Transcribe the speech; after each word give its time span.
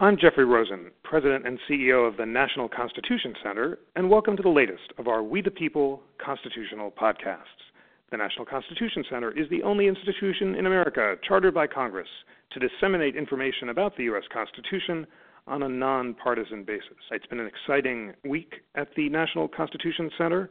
I'm 0.00 0.16
Jeffrey 0.16 0.44
Rosen, 0.44 0.92
President 1.02 1.44
and 1.44 1.58
CEO 1.68 2.06
of 2.06 2.16
the 2.16 2.24
National 2.24 2.68
Constitution 2.68 3.34
Center, 3.42 3.80
and 3.96 4.08
welcome 4.08 4.36
to 4.36 4.42
the 4.44 4.48
latest 4.48 4.92
of 4.96 5.08
our 5.08 5.24
We 5.24 5.42
the 5.42 5.50
People 5.50 6.02
constitutional 6.24 6.92
podcasts. 6.92 7.66
The 8.12 8.16
National 8.16 8.46
Constitution 8.46 9.02
Center 9.10 9.36
is 9.36 9.50
the 9.50 9.64
only 9.64 9.88
institution 9.88 10.54
in 10.54 10.66
America 10.66 11.16
chartered 11.26 11.52
by 11.52 11.66
Congress 11.66 12.06
to 12.52 12.60
disseminate 12.60 13.16
information 13.16 13.70
about 13.70 13.96
the 13.96 14.04
U.S. 14.04 14.22
Constitution 14.32 15.04
on 15.48 15.64
a 15.64 15.68
nonpartisan 15.68 16.62
basis. 16.62 16.94
It's 17.10 17.26
been 17.26 17.40
an 17.40 17.48
exciting 17.48 18.12
week 18.24 18.54
at 18.76 18.94
the 18.94 19.08
National 19.08 19.48
Constitution 19.48 20.12
Center. 20.16 20.48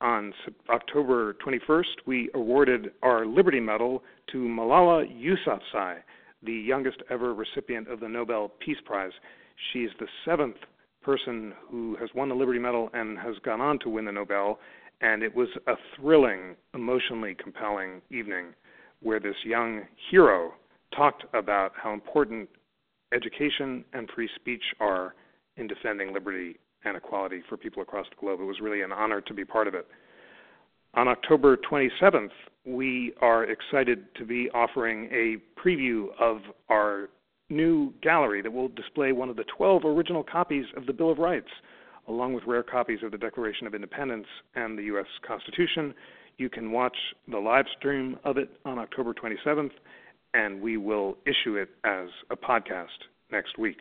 On 0.00 0.34
October 0.70 1.34
21st, 1.34 1.84
we 2.06 2.30
awarded 2.34 2.90
our 3.04 3.26
Liberty 3.26 3.60
Medal 3.60 4.02
to 4.32 4.38
Malala 4.38 5.06
Yousafzai 5.06 5.98
the 6.42 6.52
youngest 6.52 6.98
ever 7.10 7.34
recipient 7.34 7.88
of 7.88 8.00
the 8.00 8.08
Nobel 8.08 8.52
Peace 8.64 8.78
Prize. 8.84 9.12
She's 9.72 9.90
the 9.98 10.06
seventh 10.24 10.56
person 11.02 11.52
who 11.70 11.96
has 12.00 12.10
won 12.14 12.28
the 12.28 12.34
Liberty 12.34 12.58
Medal 12.58 12.90
and 12.92 13.18
has 13.18 13.36
gone 13.44 13.60
on 13.60 13.78
to 13.80 13.88
win 13.88 14.04
the 14.04 14.12
Nobel. 14.12 14.58
And 15.00 15.22
it 15.22 15.34
was 15.34 15.48
a 15.66 15.74
thrilling, 15.96 16.56
emotionally 16.74 17.36
compelling 17.40 18.02
evening 18.10 18.54
where 19.00 19.20
this 19.20 19.36
young 19.44 19.82
hero 20.10 20.52
talked 20.94 21.24
about 21.34 21.72
how 21.76 21.92
important 21.92 22.48
education 23.14 23.84
and 23.92 24.08
free 24.14 24.28
speech 24.36 24.62
are 24.80 25.14
in 25.56 25.66
defending 25.66 26.12
liberty 26.12 26.58
and 26.84 26.96
equality 26.96 27.42
for 27.48 27.56
people 27.56 27.82
across 27.82 28.06
the 28.10 28.16
globe. 28.20 28.40
It 28.40 28.44
was 28.44 28.60
really 28.60 28.82
an 28.82 28.92
honor 28.92 29.20
to 29.20 29.34
be 29.34 29.44
part 29.44 29.66
of 29.66 29.74
it. 29.74 29.86
On 30.94 31.08
October 31.08 31.56
27th, 31.56 32.30
we 32.68 33.14
are 33.22 33.44
excited 33.44 34.14
to 34.16 34.26
be 34.26 34.50
offering 34.52 35.08
a 35.10 35.36
preview 35.58 36.08
of 36.20 36.38
our 36.68 37.08
new 37.48 37.92
gallery 38.02 38.42
that 38.42 38.52
will 38.52 38.68
display 38.68 39.12
one 39.12 39.30
of 39.30 39.36
the 39.36 39.44
12 39.56 39.84
original 39.84 40.22
copies 40.22 40.66
of 40.76 40.84
the 40.84 40.92
Bill 40.92 41.10
of 41.10 41.18
Rights, 41.18 41.48
along 42.08 42.34
with 42.34 42.44
rare 42.46 42.62
copies 42.62 42.98
of 43.02 43.10
the 43.10 43.18
Declaration 43.18 43.66
of 43.66 43.74
Independence 43.74 44.26
and 44.54 44.78
the 44.78 44.82
U.S. 44.84 45.06
Constitution. 45.26 45.94
You 46.36 46.50
can 46.50 46.70
watch 46.70 46.96
the 47.26 47.38
live 47.38 47.64
stream 47.78 48.18
of 48.24 48.36
it 48.36 48.50
on 48.66 48.78
October 48.78 49.14
27th, 49.14 49.70
and 50.34 50.60
we 50.60 50.76
will 50.76 51.16
issue 51.24 51.56
it 51.56 51.70
as 51.84 52.08
a 52.30 52.36
podcast 52.36 52.86
next 53.32 53.58
week. 53.58 53.78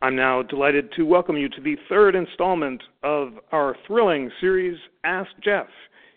I'm 0.00 0.16
now 0.16 0.42
delighted 0.42 0.90
to 0.96 1.04
welcome 1.04 1.36
you 1.36 1.48
to 1.50 1.60
the 1.62 1.76
third 1.88 2.14
installment 2.14 2.82
of 3.02 3.34
our 3.52 3.76
thrilling 3.86 4.30
series, 4.40 4.78
Ask 5.04 5.30
Jeff. 5.42 5.66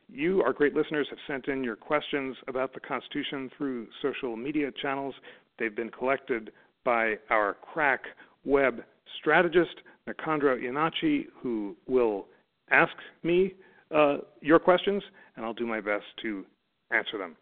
You, 0.09 0.41
our 0.41 0.53
great 0.53 0.73
listeners, 0.73 1.07
have 1.09 1.19
sent 1.27 1.47
in 1.47 1.63
your 1.63 1.75
questions 1.75 2.35
about 2.47 2.73
the 2.73 2.79
Constitution 2.79 3.49
through 3.57 3.87
social 4.01 4.35
media 4.37 4.71
channels. 4.81 5.13
They've 5.59 5.75
been 5.75 5.89
collected 5.89 6.51
by 6.85 7.15
our 7.29 7.57
crack 7.61 8.01
web 8.45 8.83
strategist, 9.19 9.75
Nicandro 10.07 10.57
Iannacci, 10.61 11.25
who 11.41 11.75
will 11.87 12.27
ask 12.71 12.93
me 13.23 13.53
uh, 13.93 14.17
your 14.41 14.59
questions, 14.59 15.03
and 15.35 15.45
I'll 15.45 15.53
do 15.53 15.67
my 15.67 15.81
best 15.81 16.05
to 16.21 16.45
answer 16.91 17.17
them. 17.17 17.35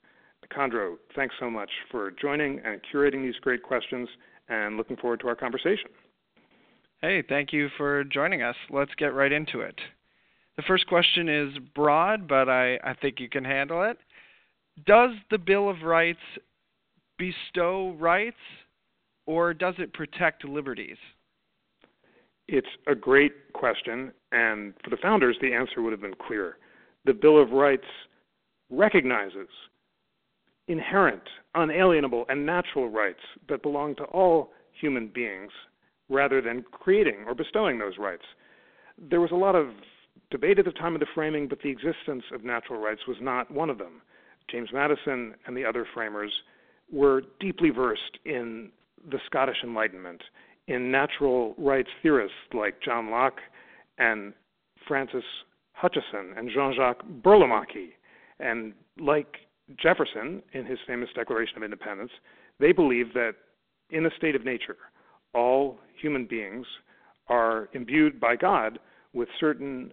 Nicandro, 0.44 0.96
thanks 1.16 1.36
so 1.40 1.50
much 1.50 1.70
for 1.92 2.12
joining 2.20 2.60
and 2.60 2.82
curating 2.92 3.24
these 3.24 3.40
great 3.42 3.64
questions, 3.64 4.10
and 4.50 4.78
looking 4.78 4.98
forward 4.98 5.20
to 5.22 5.28
our 5.28 5.36
conversation. 5.36 5.90
Hey, 7.02 7.24
thank 7.28 7.54
you 7.54 7.70
for 7.78 8.04
joining 8.04 8.42
us. 8.42 8.56
Let's 8.72 8.94
get 8.98 9.14
right 9.14 9.32
into 9.32 9.62
it. 9.62 9.76
The 10.58 10.64
first 10.64 10.88
question 10.88 11.28
is 11.28 11.54
broad, 11.74 12.28
but 12.28 12.48
I, 12.48 12.76
I 12.84 12.94
think 13.02 13.20
you 13.20 13.30
can 13.30 13.44
handle 13.44 13.84
it. 13.84 13.98
Does 14.86 15.12
the 15.32 15.38
Bill 15.38 15.70
of 15.70 15.82
Rights 15.84 16.20
bestow 17.18 17.96
rights 18.00 18.38
or 19.26 19.54
does 19.54 19.76
it 19.80 19.94
protect 19.94 20.46
liberties? 20.46 20.98
It's 22.48 22.68
a 22.88 22.94
great 22.94 23.54
question, 23.54 24.12
and 24.32 24.74
for 24.84 24.92
the 24.92 24.98
founders, 25.02 25.36
the 25.42 25.54
answer 25.54 25.82
would 25.82 25.92
have 25.92 26.02
been 26.02 26.16
clear. 26.28 26.58
The 27.06 27.14
Bill 27.14 27.42
of 27.42 27.52
Rights 27.52 27.86
recognizes 28.70 29.48
inherent, 30.68 31.24
unalienable, 31.56 32.26
and 32.30 32.46
natural 32.46 32.90
rights 32.90 33.20
that 33.50 33.64
belong 33.64 33.96
to 33.96 34.04
all 34.06 34.52
human 34.80 35.08
beings 35.08 35.52
rather 36.10 36.42
than 36.42 36.64
creating 36.72 37.24
or 37.26 37.34
bestowing 37.34 37.80
those 37.80 37.98
rights. 37.98 38.24
There 39.10 39.22
was 39.22 39.32
a 39.32 39.36
lot 39.36 39.56
of 39.56 39.70
debate 40.32 40.60
at 40.60 40.66
the 40.66 40.72
time 40.72 40.94
of 40.94 41.00
the 41.00 41.08
framing, 41.14 41.48
but 41.48 41.60
the 41.62 41.70
existence 41.70 42.24
of 42.34 42.44
natural 42.44 42.80
rights 42.80 43.02
was 43.08 43.18
not 43.22 43.50
one 43.52 43.70
of 43.70 43.78
them. 43.78 44.02
James 44.50 44.70
Madison 44.74 45.34
and 45.46 45.56
the 45.56 45.66
other 45.66 45.86
framers 45.94 46.32
were 46.92 47.24
deeply 47.40 47.70
versed 47.70 48.20
in 48.26 48.72
the 49.10 49.20
Scottish 49.26 49.58
Enlightenment, 49.64 50.22
in 50.68 50.92
natural 50.92 51.54
rights 51.58 51.90
theorists 52.02 52.38
like 52.54 52.82
John 52.82 53.12
Locke 53.12 53.40
and 53.98 54.34
Francis 54.88 55.24
Hutcheson 55.82 56.38
and 56.38 56.50
Jean 56.54 56.74
Jacques 56.76 57.04
Burlamaqui. 57.24 57.90
And 58.40 58.74
like 59.00 59.38
Jefferson 59.82 60.42
in 60.54 60.66
his 60.66 60.80
famous 60.88 61.10
Declaration 61.16 61.58
of 61.58 61.64
Independence, 61.64 62.12
they 62.60 62.72
believed 62.72 63.14
that 63.14 63.34
in 63.90 64.06
a 64.06 64.10
state 64.18 64.36
of 64.36 64.44
nature, 64.44 64.78
all 65.34 65.80
human 66.02 66.26
beings 66.26 66.66
are 67.28 67.70
imbued 67.74 68.20
by 68.20 68.36
God 68.36 68.80
with 69.14 69.30
certain 69.40 69.92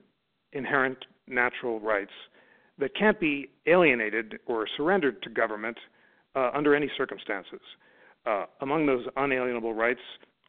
inherent 0.52 0.98
natural 1.26 1.80
rights 1.80 2.12
that 2.78 2.94
can't 2.96 3.20
be 3.20 3.48
alienated 3.66 4.38
or 4.46 4.66
surrendered 4.76 5.22
to 5.22 5.30
government 5.30 5.76
uh, 6.34 6.50
under 6.54 6.74
any 6.74 6.90
circumstances. 6.96 7.60
Uh, 8.26 8.44
among 8.60 8.86
those 8.86 9.04
unalienable 9.16 9.74
rights 9.74 10.00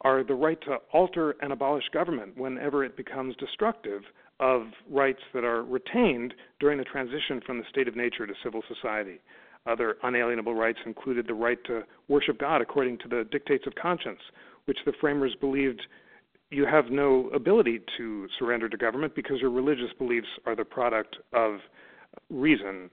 are 0.01 0.23
the 0.23 0.33
right 0.33 0.59
to 0.61 0.77
alter 0.91 1.35
and 1.41 1.51
abolish 1.51 1.83
government 1.93 2.37
whenever 2.37 2.83
it 2.83 2.95
becomes 2.97 3.35
destructive 3.37 4.01
of 4.39 4.63
rights 4.89 5.21
that 5.33 5.43
are 5.43 5.63
retained 5.63 6.33
during 6.59 6.77
the 6.77 6.83
transition 6.83 7.41
from 7.45 7.57
the 7.57 7.63
state 7.69 7.87
of 7.87 7.95
nature 7.95 8.27
to 8.27 8.33
civil 8.43 8.61
society. 8.67 9.19
Other 9.65 9.95
unalienable 10.03 10.55
rights 10.55 10.79
included 10.85 11.25
the 11.25 11.33
right 11.33 11.63
to 11.65 11.83
worship 12.09 12.39
God 12.39 12.61
according 12.61 12.97
to 12.99 13.07
the 13.07 13.25
dictates 13.31 13.65
of 13.65 13.75
conscience, 13.75 14.19
which 14.65 14.77
the 14.85 14.93
framers 14.99 15.35
believed 15.39 15.81
you 16.53 16.65
have 16.65 16.91
no 16.91 17.29
ability 17.33 17.81
to 17.97 18.27
surrender 18.37 18.69
to 18.69 18.77
government 18.77 19.15
because 19.15 19.41
your 19.41 19.49
religious 19.49 19.91
beliefs 19.97 20.27
are 20.45 20.55
the 20.55 20.63
product 20.63 21.17
of 21.33 21.59
reason 22.29 22.89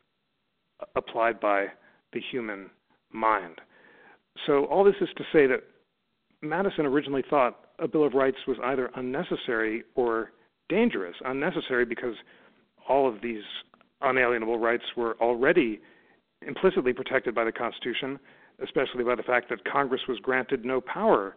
applied 0.97 1.39
by 1.39 1.67
the 2.13 2.21
human 2.31 2.71
mind. 3.13 3.61
So, 4.47 4.65
all 4.67 4.83
this 4.83 4.95
is 5.01 5.09
to 5.17 5.25
say 5.33 5.47
that 5.47 5.63
Madison 6.41 6.87
originally 6.87 7.25
thought 7.29 7.67
a 7.79 7.87
Bill 7.87 8.05
of 8.05 8.15
Rights 8.15 8.39
was 8.49 8.57
either 8.65 8.91
unnecessary 8.97 9.85
or 9.95 10.33
dangerous. 10.71 11.15
Unnecessary 11.25 11.85
because 11.85 12.15
all 12.89 13.07
of 13.07 13.21
these 13.23 13.43
unalienable 14.01 14.59
rights 14.59 14.85
were 14.97 15.17
already 15.21 15.81
implicitly 16.47 16.95
protected 16.95 17.35
by 17.35 17.45
the 17.45 17.53
Constitution, 17.53 18.19
especially 18.63 19.05
by 19.05 19.15
the 19.15 19.23
fact 19.23 19.51
that 19.51 19.63
Congress 19.71 20.01
was 20.09 20.19
granted 20.21 20.65
no 20.65 20.81
power 20.81 21.37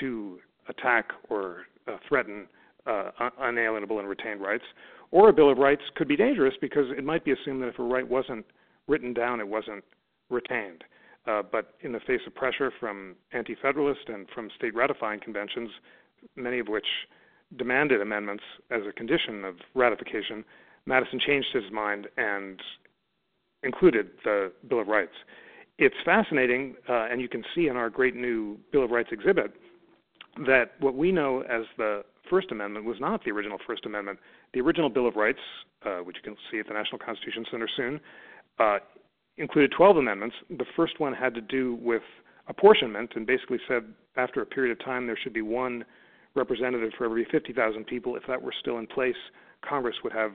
to 0.00 0.38
attack 0.68 1.10
or 1.28 1.62
uh, 1.88 1.96
threaten 2.08 2.46
uh, 2.86 3.10
unalienable 3.40 3.98
and 3.98 4.08
retained 4.08 4.40
rights. 4.40 4.64
Or 5.10 5.28
a 5.28 5.32
Bill 5.32 5.50
of 5.50 5.58
Rights 5.58 5.82
could 5.94 6.08
be 6.08 6.16
dangerous 6.16 6.54
because 6.60 6.86
it 6.96 7.04
might 7.04 7.24
be 7.24 7.32
assumed 7.32 7.62
that 7.62 7.68
if 7.68 7.78
a 7.78 7.82
right 7.82 8.08
wasn't 8.08 8.46
written 8.88 9.12
down, 9.12 9.40
it 9.40 9.48
wasn't 9.48 9.84
retained. 10.30 10.84
Uh, 11.26 11.42
but 11.42 11.74
in 11.82 11.92
the 11.92 12.00
face 12.00 12.20
of 12.26 12.34
pressure 12.34 12.72
from 12.80 13.14
anti 13.32 13.54
federalist 13.60 14.08
and 14.08 14.26
from 14.34 14.50
state 14.56 14.74
ratifying 14.74 15.20
conventions, 15.20 15.70
many 16.34 16.58
of 16.58 16.68
which 16.68 16.86
demanded 17.56 18.00
amendments 18.00 18.42
as 18.70 18.80
a 18.88 18.92
condition 18.92 19.44
of 19.44 19.56
ratification, 19.74 20.44
Madison 20.86 21.20
changed 21.20 21.48
his 21.52 21.70
mind 21.70 22.08
and 22.16 22.60
included 23.62 24.10
the 24.24 24.50
Bill 24.68 24.80
of 24.80 24.88
Rights. 24.88 25.12
It's 25.78 25.94
fascinating, 26.04 26.74
uh, 26.88 27.08
and 27.10 27.20
you 27.20 27.28
can 27.28 27.44
see 27.54 27.68
in 27.68 27.76
our 27.76 27.90
great 27.90 28.16
new 28.16 28.58
Bill 28.72 28.84
of 28.84 28.90
Rights 28.90 29.10
exhibit 29.12 29.54
that 30.46 30.72
what 30.80 30.94
we 30.94 31.12
know 31.12 31.40
as 31.42 31.62
the 31.76 32.04
First 32.30 32.50
Amendment 32.50 32.84
was 32.86 32.96
not 33.00 33.24
the 33.24 33.30
original 33.30 33.58
First 33.66 33.84
Amendment. 33.86 34.18
The 34.54 34.60
original 34.60 34.88
Bill 34.88 35.06
of 35.06 35.16
Rights, 35.16 35.40
uh, 35.84 35.98
which 35.98 36.16
you 36.16 36.22
can 36.22 36.36
see 36.50 36.58
at 36.58 36.68
the 36.68 36.74
National 36.74 36.98
Constitution 36.98 37.44
Center 37.50 37.68
soon, 37.76 38.00
uh, 38.58 38.78
included 39.36 39.72
12 39.76 39.96
amendments. 39.96 40.36
The 40.50 40.64
first 40.76 41.00
one 41.00 41.12
had 41.12 41.34
to 41.34 41.40
do 41.40 41.78
with 41.82 42.02
apportionment 42.48 43.12
and 43.14 43.26
basically 43.26 43.58
said 43.68 43.84
after 44.16 44.42
a 44.42 44.46
period 44.46 44.72
of 44.72 44.84
time 44.84 45.06
there 45.06 45.18
should 45.22 45.32
be 45.32 45.42
one 45.42 45.84
representative 46.34 46.92
for 46.96 47.04
every 47.04 47.26
50,000 47.30 47.84
people. 47.86 48.16
If 48.16 48.22
that 48.28 48.40
were 48.40 48.54
still 48.58 48.78
in 48.78 48.86
place, 48.86 49.16
Congress 49.62 49.96
would 50.02 50.12
have 50.12 50.32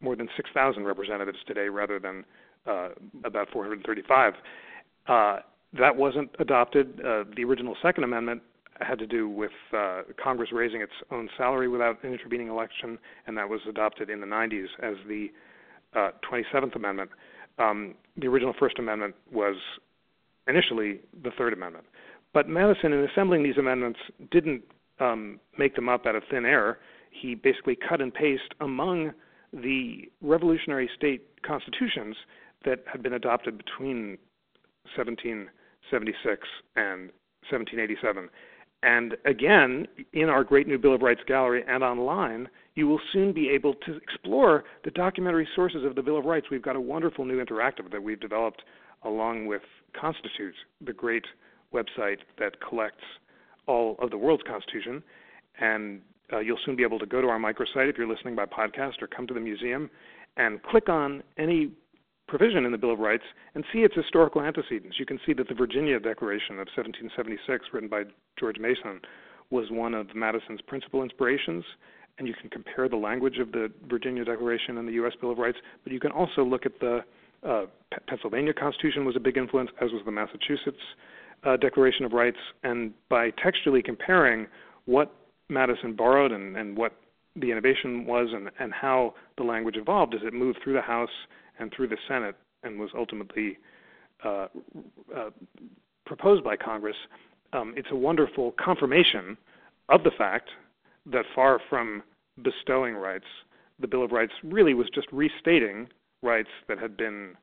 more 0.00 0.14
than 0.16 0.28
6,000 0.36 0.84
representatives 0.84 1.38
today 1.46 1.68
rather 1.68 1.98
than 1.98 2.24
uh, 2.66 2.90
about 3.24 3.48
435. 3.52 4.34
Uh, 5.06 5.38
that 5.78 5.94
wasn't 5.94 6.30
adopted. 6.38 7.00
Uh, 7.00 7.24
the 7.36 7.44
original 7.44 7.76
Second 7.82 8.04
Amendment 8.04 8.42
had 8.80 8.98
to 8.98 9.06
do 9.06 9.28
with 9.28 9.50
uh, 9.76 10.02
Congress 10.22 10.50
raising 10.52 10.80
its 10.80 10.92
own 11.10 11.28
salary 11.36 11.68
without 11.68 12.02
an 12.02 12.12
intervening 12.12 12.48
election, 12.48 12.98
and 13.26 13.36
that 13.36 13.48
was 13.48 13.60
adopted 13.68 14.10
in 14.10 14.20
the 14.20 14.26
90s 14.26 14.66
as 14.82 14.94
the 15.06 15.28
uh, 15.94 16.10
27th 16.30 16.76
Amendment. 16.76 17.10
Um, 17.58 17.94
the 18.16 18.26
original 18.26 18.54
First 18.58 18.78
Amendment 18.78 19.14
was 19.32 19.56
initially 20.46 21.00
the 21.22 21.30
Third 21.36 21.52
Amendment. 21.52 21.86
But 22.32 22.48
Madison, 22.48 22.92
in 22.92 23.04
assembling 23.04 23.42
these 23.42 23.56
amendments, 23.58 23.98
didn't 24.30 24.62
um, 25.00 25.40
make 25.58 25.74
them 25.74 25.88
up 25.88 26.06
out 26.06 26.14
of 26.14 26.22
thin 26.30 26.44
air. 26.44 26.78
He 27.10 27.34
basically 27.34 27.76
cut 27.76 28.00
and 28.00 28.12
pasted 28.12 28.54
among 28.60 29.12
the 29.52 30.10
revolutionary 30.20 30.90
state 30.96 31.26
constitutions 31.42 32.16
that 32.64 32.84
had 32.90 33.02
been 33.02 33.14
adopted 33.14 33.56
between 33.56 34.18
1776 34.96 36.48
and 36.76 37.10
1787. 37.50 38.28
And 38.82 39.16
again, 39.24 39.88
in 40.12 40.28
our 40.28 40.44
Great 40.44 40.68
New 40.68 40.78
Bill 40.78 40.94
of 40.94 41.02
Rights 41.02 41.20
gallery 41.26 41.64
and 41.66 41.82
online, 41.82 42.48
you 42.74 42.86
will 42.86 43.00
soon 43.12 43.32
be 43.32 43.48
able 43.48 43.74
to 43.74 43.96
explore 43.96 44.64
the 44.84 44.90
documentary 44.92 45.48
sources 45.56 45.84
of 45.84 45.96
the 45.96 46.02
Bill 46.02 46.16
of 46.16 46.24
Rights. 46.24 46.46
We've 46.50 46.62
got 46.62 46.76
a 46.76 46.80
wonderful 46.80 47.24
new 47.24 47.44
interactive 47.44 47.90
that 47.90 48.02
we've 48.02 48.20
developed 48.20 48.62
along 49.02 49.46
with 49.46 49.62
Constitute, 50.00 50.54
the 50.84 50.92
great 50.92 51.24
website 51.74 52.18
that 52.38 52.60
collects 52.60 53.04
all 53.66 53.96
of 53.98 54.10
the 54.10 54.18
world's 54.18 54.44
constitution. 54.44 55.02
And 55.60 56.00
uh, 56.32 56.38
you'll 56.38 56.58
soon 56.64 56.76
be 56.76 56.84
able 56.84 56.98
to 57.00 57.06
go 57.06 57.20
to 57.20 57.28
our 57.28 57.38
microsite 57.38 57.90
if 57.90 57.98
you're 57.98 58.08
listening 58.08 58.36
by 58.36 58.46
podcast 58.46 59.02
or 59.02 59.08
come 59.08 59.26
to 59.26 59.34
the 59.34 59.40
museum 59.40 59.90
and 60.36 60.62
click 60.62 60.88
on 60.88 61.22
any 61.36 61.72
provision 62.28 62.64
in 62.64 62.72
the 62.72 62.78
Bill 62.78 62.92
of 62.92 62.98
Rights 62.98 63.24
and 63.54 63.64
see 63.72 63.80
its 63.80 63.94
historical 63.94 64.42
antecedents. 64.42 64.98
You 64.98 65.06
can 65.06 65.18
see 65.26 65.32
that 65.32 65.48
the 65.48 65.54
Virginia 65.54 65.98
Declaration 65.98 66.52
of 66.60 66.68
1776, 66.76 67.66
written 67.72 67.88
by 67.88 68.04
George 68.38 68.58
Mason, 68.58 69.00
was 69.50 69.70
one 69.70 69.94
of 69.94 70.14
Madison's 70.14 70.60
principal 70.60 71.02
inspirations. 71.02 71.64
And 72.18 72.26
you 72.26 72.34
can 72.34 72.50
compare 72.50 72.88
the 72.88 72.96
language 72.96 73.38
of 73.38 73.52
the 73.52 73.70
Virginia 73.88 74.24
Declaration 74.24 74.78
and 74.78 74.86
the 74.86 74.92
U.S. 74.94 75.12
Bill 75.20 75.30
of 75.30 75.38
Rights, 75.38 75.58
but 75.84 75.92
you 75.92 76.00
can 76.00 76.10
also 76.10 76.44
look 76.44 76.66
at 76.66 76.78
the 76.80 77.00
uh, 77.46 77.66
P- 77.92 77.98
Pennsylvania 78.08 78.52
Constitution 78.52 79.04
was 79.04 79.14
a 79.14 79.20
big 79.20 79.36
influence, 79.36 79.70
as 79.80 79.92
was 79.92 80.02
the 80.04 80.10
Massachusetts 80.10 80.82
uh, 81.44 81.56
Declaration 81.56 82.04
of 82.04 82.12
Rights. 82.12 82.38
And 82.64 82.92
by 83.08 83.30
textually 83.42 83.82
comparing 83.82 84.48
what 84.86 85.14
Madison 85.48 85.94
borrowed 85.94 86.32
and, 86.32 86.56
and 86.56 86.76
what 86.76 86.92
the 87.36 87.50
innovation 87.52 88.04
was 88.04 88.28
and, 88.32 88.50
and 88.58 88.72
how 88.72 89.14
the 89.36 89.44
language 89.44 89.76
evolved 89.76 90.14
as 90.14 90.20
it 90.24 90.34
moved 90.34 90.58
through 90.62 90.72
the 90.72 90.82
House 90.82 91.08
and 91.58 91.72
through 91.74 91.88
the 91.88 91.96
Senate 92.06 92.36
and 92.62 92.78
was 92.78 92.90
ultimately 92.96 93.58
uh, 94.24 94.48
uh, 95.16 95.30
proposed 96.06 96.42
by 96.42 96.56
Congress, 96.56 96.96
um, 97.52 97.74
it's 97.76 97.88
a 97.90 97.96
wonderful 97.96 98.54
confirmation 98.62 99.36
of 99.88 100.02
the 100.02 100.10
fact 100.18 100.50
that 101.06 101.24
far 101.34 101.60
from 101.68 102.02
bestowing 102.42 102.94
rights, 102.94 103.24
the 103.80 103.86
Bill 103.86 104.04
of 104.04 104.12
Rights 104.12 104.32
really 104.42 104.74
was 104.74 104.88
just 104.94 105.06
restating 105.12 105.88
rights 106.22 106.48
that 106.68 106.78
had 106.78 106.96
been 106.96 107.34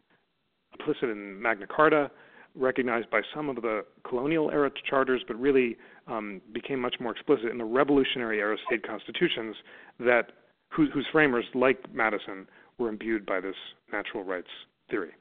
implicit 0.77 1.09
in 1.09 1.41
Magna 1.41 1.65
Carta, 1.67 2.11
recognized 2.55 3.09
by 3.09 3.21
some 3.33 3.49
of 3.49 3.55
the 3.57 3.85
colonial 4.07 4.51
era 4.51 4.71
charters, 4.89 5.21
but 5.27 5.39
really 5.39 5.77
um, 6.07 6.41
became 6.53 6.79
much 6.79 6.95
more 6.99 7.11
explicit 7.11 7.47
in 7.47 7.57
the 7.57 7.65
Revolutionary 7.65 8.39
era 8.39 8.57
state 8.67 8.85
constitutions 8.85 9.55
that 9.99 10.31
whose, 10.69 10.89
whose 10.93 11.05
framers, 11.11 11.45
like 11.53 11.79
Madison, 11.93 12.47
were 12.77 12.89
imbued 12.89 13.25
by 13.25 13.39
this 13.39 13.55
natural 13.91 14.23
rights 14.23 14.49
theory. 14.89 15.11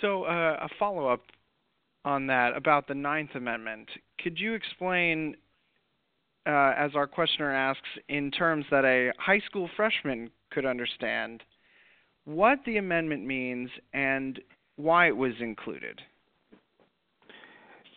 So, 0.00 0.24
uh, 0.24 0.58
a 0.60 0.68
follow 0.78 1.08
up 1.08 1.22
on 2.04 2.26
that 2.28 2.56
about 2.56 2.86
the 2.86 2.94
Ninth 2.94 3.34
Amendment. 3.34 3.88
Could 4.22 4.38
you 4.38 4.54
explain, 4.54 5.36
uh, 6.46 6.74
as 6.76 6.92
our 6.94 7.06
questioner 7.06 7.52
asks, 7.52 7.88
in 8.08 8.30
terms 8.30 8.64
that 8.70 8.84
a 8.84 9.12
high 9.18 9.40
school 9.40 9.68
freshman 9.76 10.30
could 10.50 10.64
understand, 10.64 11.42
what 12.24 12.58
the 12.64 12.76
amendment 12.76 13.26
means 13.26 13.70
and 13.92 14.40
why 14.76 15.08
it 15.08 15.16
was 15.16 15.32
included? 15.40 16.00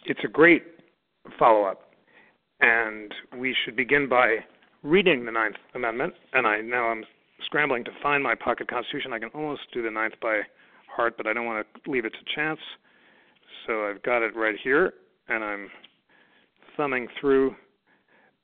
It's 0.05 0.23
a 0.23 0.27
great 0.27 0.63
follow 1.37 1.65
up, 1.65 1.91
and 2.61 3.13
we 3.37 3.55
should 3.63 3.75
begin 3.75 4.09
by 4.09 4.37
reading 4.81 5.25
the 5.25 5.31
Ninth 5.31 5.57
Amendment. 5.75 6.15
And 6.33 6.47
I 6.47 6.61
now 6.61 6.85
I'm 6.85 7.03
scrambling 7.45 7.83
to 7.85 7.91
find 8.01 8.23
my 8.23 8.35
pocket 8.35 8.67
constitution. 8.67 9.13
I 9.13 9.19
can 9.19 9.29
almost 9.33 9.61
do 9.73 9.81
the 9.81 9.91
ninth 9.91 10.13
by 10.21 10.41
heart, 10.87 11.15
but 11.17 11.27
I 11.27 11.33
don't 11.33 11.45
want 11.45 11.65
to 11.65 11.91
leave 11.91 12.05
it 12.05 12.13
to 12.13 12.35
chance. 12.35 12.59
So 13.67 13.85
I've 13.85 14.01
got 14.03 14.21
it 14.21 14.35
right 14.35 14.55
here, 14.63 14.93
and 15.27 15.43
I'm 15.43 15.69
thumbing 16.77 17.07
through 17.19 17.55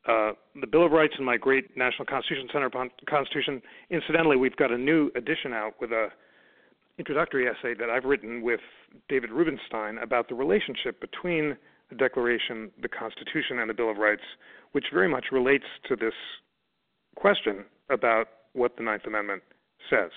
uh, 0.08 0.32
the 0.60 0.68
Bill 0.68 0.86
of 0.86 0.92
Rights 0.92 1.14
in 1.20 1.26
my 1.26 1.38
great 1.38 1.76
National 1.76 2.06
Constitution 2.06 2.48
Center 2.54 2.70
Constitution. 3.10 3.62
Incidentally, 3.90 4.38
we've 4.38 4.56
got 4.56 4.72
a 4.72 4.78
new 4.78 5.12
edition 5.16 5.54
out 5.54 5.74
with 5.82 5.92
a 5.92 6.08
introductory 6.98 7.48
essay 7.48 7.74
that 7.78 7.90
I've 7.90 8.06
written 8.06 8.42
with 8.42 8.60
David 9.10 9.32
Rubenstein 9.32 9.98
about 10.00 10.30
the 10.30 10.36
relationship 10.36 11.00
between 11.00 11.56
the 11.90 11.96
Declaration, 11.96 12.72
the 12.82 12.88
Constitution, 12.88 13.60
and 13.60 13.70
the 13.70 13.74
Bill 13.74 13.92
of 13.92 13.98
Rights, 13.98 14.24
which 14.72 14.86
very 14.94 15.08
much 15.08 15.26
relates 15.32 15.66
to 15.88 15.96
this 15.96 16.14
question 17.16 17.66
about 17.90 18.28
what 18.58 18.76
the 18.76 18.84
Ninth 18.84 19.06
Amendment 19.06 19.44
says. 19.90 20.10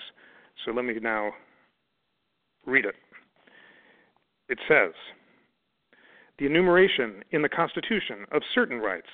So 0.65 0.71
let 0.71 0.83
me 0.83 0.95
now 1.01 1.31
read 2.65 2.85
it. 2.85 2.95
It 4.49 4.57
says 4.67 4.93
The 6.39 6.47
enumeration 6.47 7.23
in 7.31 7.41
the 7.41 7.49
Constitution 7.49 8.25
of 8.31 8.41
certain 8.53 8.79
rights 8.79 9.07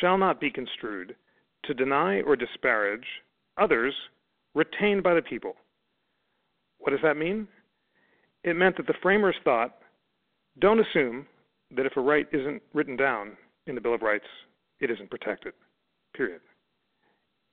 shall 0.00 0.18
not 0.18 0.40
be 0.40 0.50
construed 0.50 1.14
to 1.64 1.74
deny 1.74 2.20
or 2.22 2.36
disparage 2.36 3.06
others 3.56 3.94
retained 4.54 5.02
by 5.02 5.14
the 5.14 5.22
people. 5.22 5.54
What 6.78 6.90
does 6.90 7.00
that 7.02 7.16
mean? 7.16 7.48
It 8.44 8.56
meant 8.56 8.76
that 8.76 8.86
the 8.86 8.94
framers 9.02 9.36
thought 9.44 9.76
don't 10.60 10.80
assume 10.80 11.26
that 11.76 11.86
if 11.86 11.96
a 11.96 12.00
right 12.00 12.26
isn't 12.32 12.62
written 12.74 12.96
down 12.96 13.36
in 13.66 13.74
the 13.74 13.80
Bill 13.80 13.94
of 13.94 14.02
Rights, 14.02 14.26
it 14.80 14.90
isn't 14.90 15.10
protected. 15.10 15.52
Period 16.14 16.40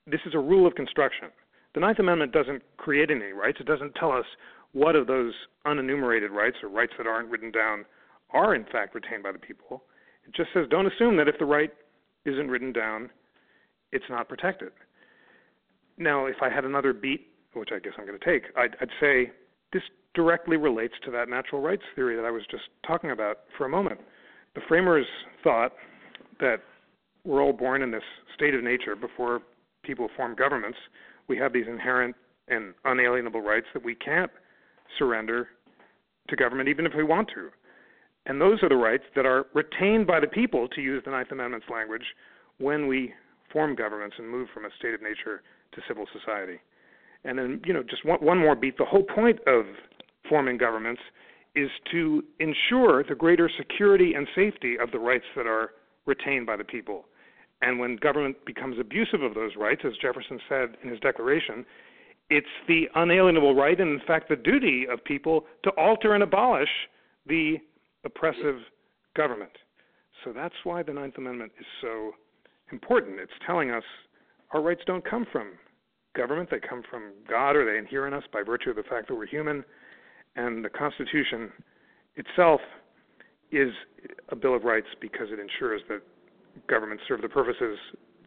this 0.08 0.22
is 0.26 0.34
a 0.34 0.40
rule 0.40 0.68
of 0.68 0.76
construction. 0.76 1.30
The 1.74 1.82
Ninth 1.82 2.00
Amendment 2.00 2.32
doesn't 2.32 2.62
create 2.78 3.12
any 3.12 3.32
rights. 3.32 3.58
It 3.60 3.68
doesn't 3.68 3.96
tell 3.96 4.12
us 4.12 4.26
what 4.74 4.96
of 4.96 5.08
those 5.08 5.34
unenumerated 5.66 6.32
rights 6.32 6.58
or 6.64 6.70
rights 6.70 6.94
that 6.98 7.08
aren't 7.08 7.30
written 7.30 7.52
down 7.52 7.86
are 8.32 8.56
in 8.56 8.66
fact 8.72 8.96
retained 8.96 9.24
by 9.24 9.32
the 9.32 9.40
people. 9.40 9.84
It 10.28 10.34
just 10.36 10.50
says 10.54 10.66
don't 10.70 10.88
assume 10.88 11.18
that 11.18 11.28
if 11.28 11.38
the 11.40 11.46
right 11.46 11.72
isn't 12.26 12.50
written 12.50 12.72
down, 12.74 13.10
it's 13.92 14.06
not 14.10 14.28
protected. 14.28 14.72
Now, 15.98 16.26
if 16.26 16.38
I 16.42 16.50
had 16.50 16.66
another 16.66 16.94
beat, 16.94 17.28
which 17.54 17.70
I 17.74 17.80
guess 17.80 17.94
I'm 17.98 18.06
going 18.06 18.20
to 18.20 18.26
take, 18.26 18.44
I'd, 18.58 18.76
I'd 18.82 18.90
say 19.00 19.32
this 19.72 19.84
directly 20.14 20.58
relates 20.58 20.94
to 21.06 21.12
that 21.12 21.30
natural 21.30 21.62
rights 21.62 21.84
theory 21.96 22.16
that 22.16 22.26
I 22.26 22.32
was 22.32 22.44
just 22.52 22.64
talking 22.86 23.12
about 23.12 23.40
for 23.58 23.66
a 23.66 23.70
moment. 23.70 24.00
The 24.56 24.62
framers 24.68 25.06
thought 25.44 25.74
that 26.40 26.58
we're 27.24 27.42
all 27.42 27.54
born 27.54 27.82
in 27.82 27.92
this 27.92 28.04
state 28.36 28.54
of 28.54 28.64
nature 28.64 28.96
before 28.96 29.42
people 29.86 30.10
form 30.16 30.36
governments, 30.36 30.78
we 31.28 31.38
have 31.38 31.54
these 31.54 31.68
inherent 31.68 32.16
and 32.48 32.74
unalienable 32.84 33.42
rights 33.42 33.68
that 33.74 33.84
we 33.84 33.96
can't 33.96 34.32
surrender 34.98 35.48
to 36.30 36.36
government 36.36 36.70
even 36.70 36.86
if 36.86 36.94
we 36.96 37.04
want 37.04 37.30
to. 37.36 37.50
And 38.28 38.42
those 38.42 38.64
are 38.64 38.70
the 38.70 38.76
rights 38.76 39.04
that 39.16 39.26
are 39.26 39.46
retained 39.54 40.08
by 40.08 40.20
the 40.20 40.28
people, 40.28 40.68
to 40.70 40.82
use 40.82 41.04
the 41.06 41.12
Ninth 41.12 41.32
Amendment's 41.32 41.68
language, 41.72 42.04
when 42.58 42.88
we 42.88 43.14
form 43.52 43.76
governments 43.76 44.16
and 44.18 44.30
move 44.30 44.48
from 44.54 44.66
a 44.66 44.70
state 44.80 44.94
of 44.94 45.02
nature 45.02 45.44
to 45.74 45.82
civil 45.88 46.06
society. 46.12 46.60
And 47.24 47.38
then, 47.38 47.62
you 47.66 47.74
know, 47.74 47.84
just 47.84 48.06
one, 48.06 48.24
one 48.24 48.38
more 48.38 48.56
beat. 48.56 48.78
The 48.78 48.86
whole 48.86 49.04
point 49.04 49.40
of 49.48 49.66
forming 50.28 50.58
governments 50.58 51.02
is 51.56 51.70
to 51.92 52.24
ensure 52.40 53.04
the 53.04 53.16
greater 53.16 53.50
security 53.58 54.14
and 54.14 54.28
safety 54.36 54.78
of 54.82 54.92
the 54.92 55.00
rights 55.00 55.26
that 55.36 55.48
are 55.48 55.72
retained 56.06 56.46
by 56.46 56.58
the 56.58 56.64
people. 56.64 57.06
And 57.62 57.80
when 57.80 57.96
government 57.96 58.38
becomes 58.46 58.78
abusive 58.80 59.22
of 59.22 59.34
those 59.34 59.52
rights, 59.58 59.82
as 59.86 59.94
Jefferson 60.02 60.40
said 60.50 60.78
in 60.84 60.90
his 60.90 61.00
Declaration, 61.00 61.66
it's 62.30 62.48
the 62.68 62.86
unalienable 62.96 63.56
right 63.56 63.80
and, 63.80 64.00
in 64.00 64.06
fact, 64.06 64.30
the 64.30 64.36
duty 64.36 64.86
of 64.92 65.04
people 65.04 65.46
to 65.64 65.70
alter 65.72 66.14
and 66.14 66.24
abolish 66.24 66.70
the 67.28 67.58
oppressive 68.04 68.58
government. 69.16 69.52
So 70.24 70.34
that's 70.34 70.56
why 70.64 70.84
the 70.84 70.94
Ninth 70.94 71.18
Amendment 71.18 71.52
is 71.60 71.66
so 71.82 72.12
important. 72.72 73.20
It's 73.20 73.32
telling 73.46 73.72
us 73.72 73.84
our 74.52 74.62
rights 74.62 74.82
don't 74.86 75.08
come 75.08 75.26
from 75.32 75.54
government, 76.16 76.50
they 76.50 76.60
come 76.60 76.82
from 76.90 77.12
God 77.30 77.56
or 77.56 77.66
they 77.66 77.78
inhere 77.78 78.08
in 78.08 78.14
us 78.14 78.24
by 78.32 78.42
virtue 78.42 78.72
of 78.72 78.76
the 78.76 78.84
fact 78.84 79.08
that 79.08 79.16
we're 79.16 79.28
human. 79.28 79.64
And 80.36 80.64
the 80.64 80.70
Constitution 80.70 81.52
itself 82.16 82.62
is 83.52 83.70
a 84.30 84.36
Bill 84.36 84.56
of 84.56 84.64
Rights 84.64 84.88
because 85.00 85.28
it 85.32 85.40
ensures 85.40 85.82
that 85.90 86.02
governments 86.68 87.04
serve 87.08 87.22
the 87.22 87.30
purposes 87.30 87.78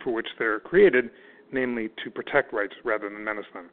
for 0.02 0.12
which 0.12 0.28
they're 0.38 0.60
created, 0.60 1.10
namely 1.52 1.88
to 2.04 2.10
protect 2.10 2.52
rights 2.52 2.74
rather 2.84 3.08
than 3.08 3.24
menace 3.24 3.46
them. 3.52 3.70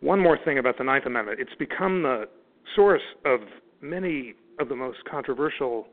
One 0.00 0.18
more 0.18 0.38
thing 0.44 0.58
about 0.58 0.78
the 0.78 0.84
Ninth 0.84 1.06
Amendment 1.06 1.40
it's 1.40 1.54
become 1.58 2.02
the 2.02 2.24
source 2.74 3.02
of 3.24 3.40
many 3.80 4.34
of 4.58 4.68
the 4.68 4.76
most 4.76 4.98
controversial 5.10 5.86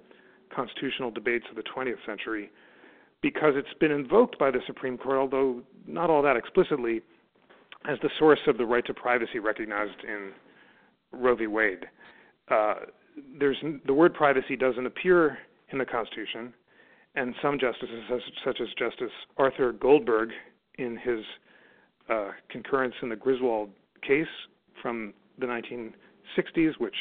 constitutional 0.54 1.12
debates 1.12 1.46
of 1.50 1.56
the 1.56 1.64
20th 1.64 2.04
century 2.06 2.52
because 3.22 3.54
it's 3.56 3.78
been 3.80 3.92
invoked 3.92 4.40
by 4.40 4.50
the 4.50 4.60
Supreme 4.66 4.98
Court, 4.98 5.18
although 5.18 5.62
not 5.86 6.10
all 6.10 6.22
that 6.24 6.38
explicitly, 6.38 7.02
as 7.88 7.98
the 8.02 8.10
source 8.18 8.40
of 8.48 8.58
the 8.58 8.66
right 8.66 8.86
to 8.86 8.94
privacy 8.94 9.40
recognized 9.40 10.04
in 10.08 10.32
Roe 11.12 11.36
v. 11.36 11.48
Wade. 11.48 11.86
Uh, 12.50 12.76
there's 13.40 13.58
the 13.86 13.94
word 13.94 14.14
privacy 14.14 14.56
doesn't 14.56 14.86
appear 14.86 15.38
in 15.72 15.78
the 15.78 15.86
Constitution, 15.86 16.54
and 17.20 17.36
some 17.42 17.60
justices, 17.60 18.02
such 18.46 18.62
as 18.62 18.68
Justice 18.78 19.12
Arthur 19.38 19.74
Goldberg, 19.74 20.30
in 20.78 20.98
his 20.98 21.20
uh, 22.10 22.30
concurrence 22.50 22.96
in 23.02 23.10
the 23.10 23.16
Griswold 23.16 23.70
case 24.02 24.26
from 24.82 25.14
the 25.38 25.46
1960s, 25.46 26.72
which 26.78 26.96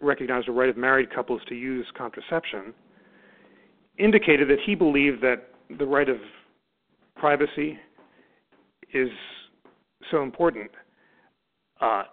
recognized 0.00 0.46
the 0.46 0.52
right 0.52 0.68
of 0.68 0.76
married 0.76 1.12
couples 1.12 1.40
to 1.48 1.56
use 1.56 1.86
contraception, 1.98 2.72
indicated 3.98 4.48
that 4.48 4.58
he 4.64 4.76
believed 4.76 5.20
that 5.22 5.48
the 5.76 5.86
right 5.86 6.08
of 6.08 6.18
privacy 7.16 7.76
is 8.94 9.08
so 10.12 10.22
important. 10.22 10.70
Uh, 11.80 12.04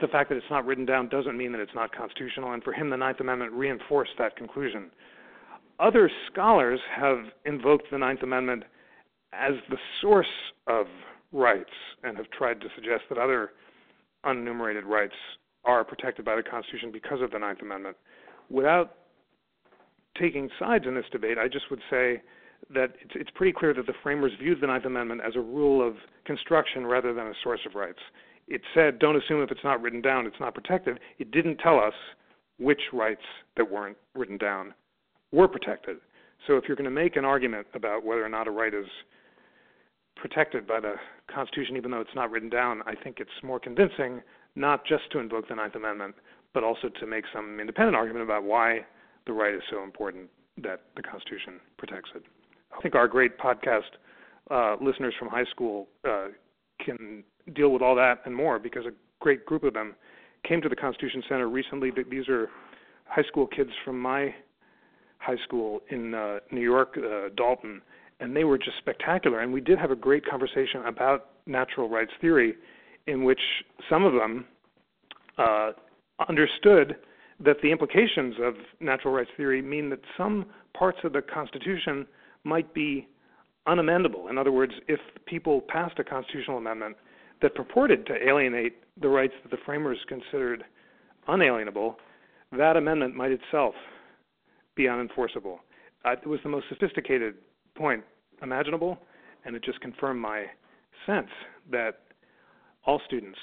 the 0.00 0.06
fact 0.12 0.28
that 0.28 0.36
it's 0.36 0.46
not 0.50 0.64
written 0.64 0.86
down 0.86 1.08
doesn't 1.08 1.36
mean 1.36 1.50
that 1.50 1.60
it's 1.60 1.74
not 1.74 1.92
constitutional, 1.92 2.52
and 2.52 2.62
for 2.62 2.72
him, 2.72 2.88
the 2.88 2.96
Ninth 2.96 3.18
Amendment 3.18 3.52
reinforced 3.52 4.12
that 4.18 4.36
conclusion. 4.36 4.92
Other 5.80 6.10
scholars 6.30 6.80
have 6.94 7.18
invoked 7.44 7.90
the 7.90 7.98
Ninth 7.98 8.22
Amendment 8.22 8.64
as 9.32 9.52
the 9.70 9.78
source 10.00 10.26
of 10.66 10.86
rights 11.32 11.70
and 12.02 12.16
have 12.16 12.30
tried 12.30 12.60
to 12.60 12.68
suggest 12.74 13.02
that 13.08 13.18
other 13.18 13.52
unenumerated 14.24 14.84
rights 14.84 15.14
are 15.64 15.84
protected 15.84 16.24
by 16.24 16.36
the 16.36 16.42
Constitution 16.42 16.90
because 16.92 17.20
of 17.22 17.30
the 17.30 17.38
Ninth 17.38 17.60
Amendment. 17.62 17.96
Without 18.50 18.96
taking 20.18 20.50
sides 20.58 20.84
in 20.86 20.94
this 20.94 21.06
debate, 21.10 21.38
I 21.38 21.48
just 21.48 21.70
would 21.70 21.80
say 21.90 22.22
that 22.74 22.94
it's, 23.00 23.12
it's 23.14 23.30
pretty 23.34 23.52
clear 23.52 23.74
that 23.74 23.86
the 23.86 23.94
framers 24.02 24.32
viewed 24.40 24.60
the 24.60 24.66
Ninth 24.66 24.84
Amendment 24.84 25.22
as 25.26 25.34
a 25.36 25.40
rule 25.40 25.86
of 25.86 25.94
construction 26.24 26.86
rather 26.86 27.14
than 27.14 27.26
a 27.26 27.34
source 27.42 27.60
of 27.66 27.74
rights. 27.74 27.98
It 28.46 28.60
said, 28.74 28.98
don't 28.98 29.16
assume 29.16 29.42
if 29.42 29.50
it's 29.50 29.64
not 29.64 29.80
written 29.80 30.02
down, 30.02 30.26
it's 30.26 30.40
not 30.40 30.54
protected. 30.54 31.00
It 31.18 31.30
didn't 31.30 31.58
tell 31.58 31.78
us 31.78 31.94
which 32.58 32.80
rights 32.92 33.22
that 33.56 33.70
weren't 33.70 33.96
written 34.14 34.36
down 34.36 34.74
were 35.32 35.48
protected. 35.48 35.98
So 36.46 36.56
if 36.56 36.64
you're 36.66 36.76
going 36.76 36.84
to 36.84 36.90
make 36.90 37.16
an 37.16 37.24
argument 37.24 37.66
about 37.74 38.04
whether 38.04 38.24
or 38.24 38.28
not 38.28 38.48
a 38.48 38.50
right 38.50 38.74
is 38.74 38.86
protected 40.16 40.66
by 40.66 40.80
the 40.80 40.94
Constitution, 41.32 41.76
even 41.76 41.90
though 41.90 42.00
it's 42.00 42.14
not 42.14 42.30
written 42.30 42.50
down, 42.50 42.82
I 42.86 42.94
think 42.94 43.18
it's 43.18 43.30
more 43.42 43.58
convincing 43.58 44.22
not 44.54 44.84
just 44.86 45.10
to 45.12 45.18
invoke 45.18 45.48
the 45.48 45.54
Ninth 45.54 45.74
Amendment, 45.74 46.14
but 46.52 46.62
also 46.62 46.88
to 47.00 47.06
make 47.06 47.24
some 47.32 47.58
independent 47.60 47.96
argument 47.96 48.24
about 48.24 48.44
why 48.44 48.80
the 49.26 49.32
right 49.32 49.54
is 49.54 49.62
so 49.70 49.82
important 49.82 50.28
that 50.58 50.82
the 50.96 51.02
Constitution 51.02 51.54
protects 51.78 52.10
it. 52.14 52.22
I 52.76 52.80
think 52.82 52.94
our 52.94 53.08
great 53.08 53.38
podcast 53.38 53.82
uh, 54.50 54.76
listeners 54.80 55.14
from 55.18 55.28
high 55.28 55.44
school 55.50 55.88
uh, 56.08 56.28
can 56.84 57.24
deal 57.54 57.70
with 57.70 57.82
all 57.82 57.94
that 57.96 58.20
and 58.24 58.34
more 58.34 58.58
because 58.58 58.84
a 58.84 58.92
great 59.20 59.46
group 59.46 59.64
of 59.64 59.72
them 59.72 59.94
came 60.46 60.60
to 60.60 60.68
the 60.68 60.76
Constitution 60.76 61.22
Center 61.28 61.48
recently. 61.48 61.90
These 62.10 62.28
are 62.28 62.48
high 63.06 63.22
school 63.22 63.46
kids 63.46 63.70
from 63.84 64.00
my 64.00 64.34
high 65.22 65.36
school 65.44 65.80
in 65.90 66.14
uh, 66.14 66.38
New 66.50 66.60
York, 66.60 66.98
uh, 66.98 67.28
Dalton, 67.36 67.80
and 68.20 68.34
they 68.34 68.44
were 68.44 68.58
just 68.58 68.76
spectacular. 68.78 69.40
And 69.40 69.52
we 69.52 69.60
did 69.60 69.78
have 69.78 69.90
a 69.90 69.96
great 69.96 70.24
conversation 70.26 70.84
about 70.86 71.30
natural 71.46 71.88
rights 71.88 72.12
theory, 72.20 72.54
in 73.06 73.24
which 73.24 73.40
some 73.88 74.04
of 74.04 74.12
them 74.12 74.44
uh, 75.38 75.72
understood 76.28 76.96
that 77.44 77.56
the 77.62 77.70
implications 77.70 78.34
of 78.42 78.54
natural 78.80 79.14
rights 79.14 79.30
theory 79.36 79.62
mean 79.62 79.90
that 79.90 80.00
some 80.16 80.46
parts 80.76 80.98
of 81.04 81.12
the 81.12 81.22
Constitution 81.22 82.06
might 82.44 82.72
be 82.74 83.08
unamendable. 83.66 84.28
In 84.28 84.38
other 84.38 84.52
words, 84.52 84.72
if 84.88 85.00
people 85.26 85.60
passed 85.60 85.98
a 85.98 86.04
constitutional 86.04 86.58
amendment 86.58 86.96
that 87.42 87.54
purported 87.54 88.06
to 88.06 88.14
alienate 88.28 88.74
the 89.00 89.08
rights 89.08 89.34
that 89.42 89.50
the 89.50 89.62
framers 89.64 89.98
considered 90.08 90.64
unalienable, 91.28 91.96
that 92.56 92.76
amendment 92.76 93.14
might 93.14 93.30
itself 93.30 93.74
be 94.74 94.84
unenforceable. 94.84 95.58
Uh, 96.04 96.12
it 96.12 96.26
was 96.26 96.40
the 96.42 96.48
most 96.48 96.66
sophisticated 96.68 97.34
point 97.74 98.02
imaginable, 98.42 98.98
and 99.44 99.54
it 99.56 99.62
just 99.64 99.80
confirmed 99.80 100.20
my 100.20 100.46
sense 101.06 101.28
that 101.70 102.00
all 102.84 103.00
students, 103.06 103.38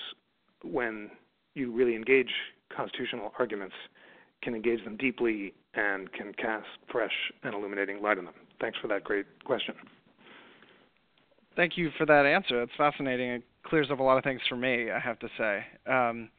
when 0.64 1.10
you 1.54 1.72
really 1.72 1.96
engage 1.96 2.32
constitutional 2.76 3.32
arguments, 3.40 3.76
can 4.42 4.56
engage 4.56 4.84
them 4.84 4.98
deeply 4.98 5.54
and 5.74 6.12
can 6.14 6.34
cast 6.34 6.68
fresh 6.92 7.12
and 7.44 7.54
illuminating 7.54 8.02
light 8.02 8.18
on 8.18 8.26
them. 8.26 8.34
Thanks 8.60 8.78
for 8.82 8.88
that 8.88 9.04
great 9.04 9.26
question. 9.46 9.76
Thank 11.56 11.78
you 11.78 11.90
for 11.98 12.06
that 12.06 12.26
answer. 12.26 12.62
It's 12.62 12.72
fascinating. 12.78 13.30
It 13.32 13.44
clears 13.64 13.88
up 13.92 14.00
a 14.00 14.04
lot 14.04 14.18
of 14.18 14.24
things 14.24 14.42
for 14.48 14.56
me, 14.56 14.92
I 14.92 15.00
have 15.00 15.20
to 15.20 15.28
say. 15.38 15.66
Um, 15.92 16.30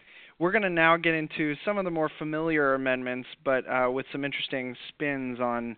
we're 0.41 0.53
going 0.53 0.63
to 0.63 0.71
now 0.71 0.97
get 0.97 1.15
into 1.15 1.55
some 1.67 1.77
of 1.77 1.85
the 1.85 1.91
more 1.91 2.11
familiar 2.19 2.75
amendments, 2.75 3.29
but 3.45 3.63
uh, 3.69 3.91
with 3.91 4.07
some 4.11 4.25
interesting 4.25 4.75
spins 4.89 5.39
on 5.39 5.77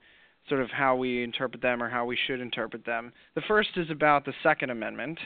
sort 0.49 0.61
of 0.61 0.71
how 0.71 0.95
we 0.95 1.25
interpret 1.25 1.61
them 1.61 1.83
or 1.83 1.89
how 1.89 2.05
we 2.05 2.17
should 2.27 2.41
interpret 2.41 2.87
them. 2.87 3.13
The 3.35 3.43
first 3.49 3.71
is 3.77 3.91
about 3.91 4.25
the 4.25 4.33
Second 4.43 4.71
Amendment. 4.71 5.19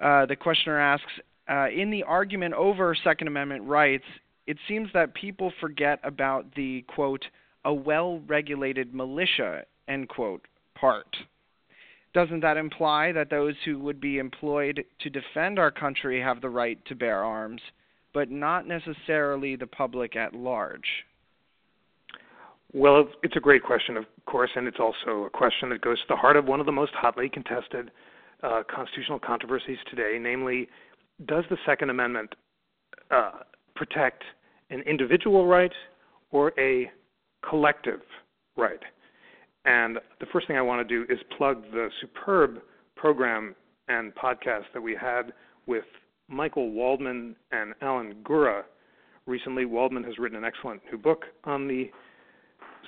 Uh, 0.00 0.26
the 0.26 0.34
questioner 0.34 0.78
asks 0.78 1.10
uh, 1.48 1.68
In 1.68 1.90
the 1.90 2.02
argument 2.02 2.54
over 2.54 2.96
Second 3.04 3.28
Amendment 3.28 3.62
rights, 3.62 4.04
it 4.48 4.58
seems 4.66 4.88
that 4.92 5.14
people 5.14 5.52
forget 5.60 6.00
about 6.02 6.52
the 6.56 6.84
quote, 6.88 7.24
a 7.64 7.72
well 7.72 8.20
regulated 8.26 8.92
militia, 8.92 9.62
end 9.86 10.08
quote, 10.08 10.42
part. 10.74 11.16
Doesn't 12.12 12.40
that 12.40 12.56
imply 12.56 13.12
that 13.12 13.30
those 13.30 13.54
who 13.64 13.78
would 13.80 14.00
be 14.00 14.18
employed 14.18 14.84
to 15.00 15.10
defend 15.10 15.60
our 15.60 15.70
country 15.70 16.20
have 16.20 16.40
the 16.40 16.48
right 16.48 16.78
to 16.86 16.94
bear 16.94 17.22
arms, 17.22 17.60
but 18.16 18.30
not 18.30 18.66
necessarily 18.66 19.56
the 19.56 19.66
public 19.66 20.16
at 20.16 20.34
large? 20.34 21.04
Well, 22.72 23.06
it's 23.22 23.36
a 23.36 23.40
great 23.40 23.62
question, 23.62 23.98
of 23.98 24.06
course, 24.24 24.48
and 24.56 24.66
it's 24.66 24.78
also 24.80 25.24
a 25.24 25.30
question 25.30 25.68
that 25.68 25.82
goes 25.82 25.98
to 25.98 26.06
the 26.08 26.16
heart 26.16 26.38
of 26.38 26.46
one 26.46 26.58
of 26.58 26.64
the 26.64 26.72
most 26.72 26.92
hotly 26.94 27.28
contested 27.28 27.90
uh, 28.42 28.62
constitutional 28.74 29.18
controversies 29.18 29.76
today, 29.90 30.16
namely, 30.18 30.66
does 31.26 31.44
the 31.50 31.58
Second 31.66 31.90
Amendment 31.90 32.34
uh, 33.10 33.32
protect 33.74 34.22
an 34.70 34.80
individual 34.86 35.46
right 35.46 35.72
or 36.30 36.54
a 36.58 36.90
collective 37.46 38.00
right? 38.56 38.80
And 39.66 39.98
the 40.20 40.26
first 40.32 40.46
thing 40.46 40.56
I 40.56 40.62
want 40.62 40.88
to 40.88 41.06
do 41.06 41.12
is 41.12 41.18
plug 41.36 41.64
the 41.70 41.90
superb 42.00 42.60
program 42.96 43.54
and 43.88 44.14
podcast 44.14 44.64
that 44.72 44.80
we 44.80 44.96
had 44.98 45.34
with 45.66 45.84
Michael 46.28 46.70
Waldman 46.70 47.36
and 47.52 47.74
Alan 47.82 48.14
Gura 48.24 48.62
recently. 49.26 49.64
Waldman 49.64 50.04
has 50.04 50.18
written 50.18 50.38
an 50.38 50.44
excellent 50.44 50.80
new 50.90 50.98
book 50.98 51.24
on 51.44 51.68
the 51.68 51.90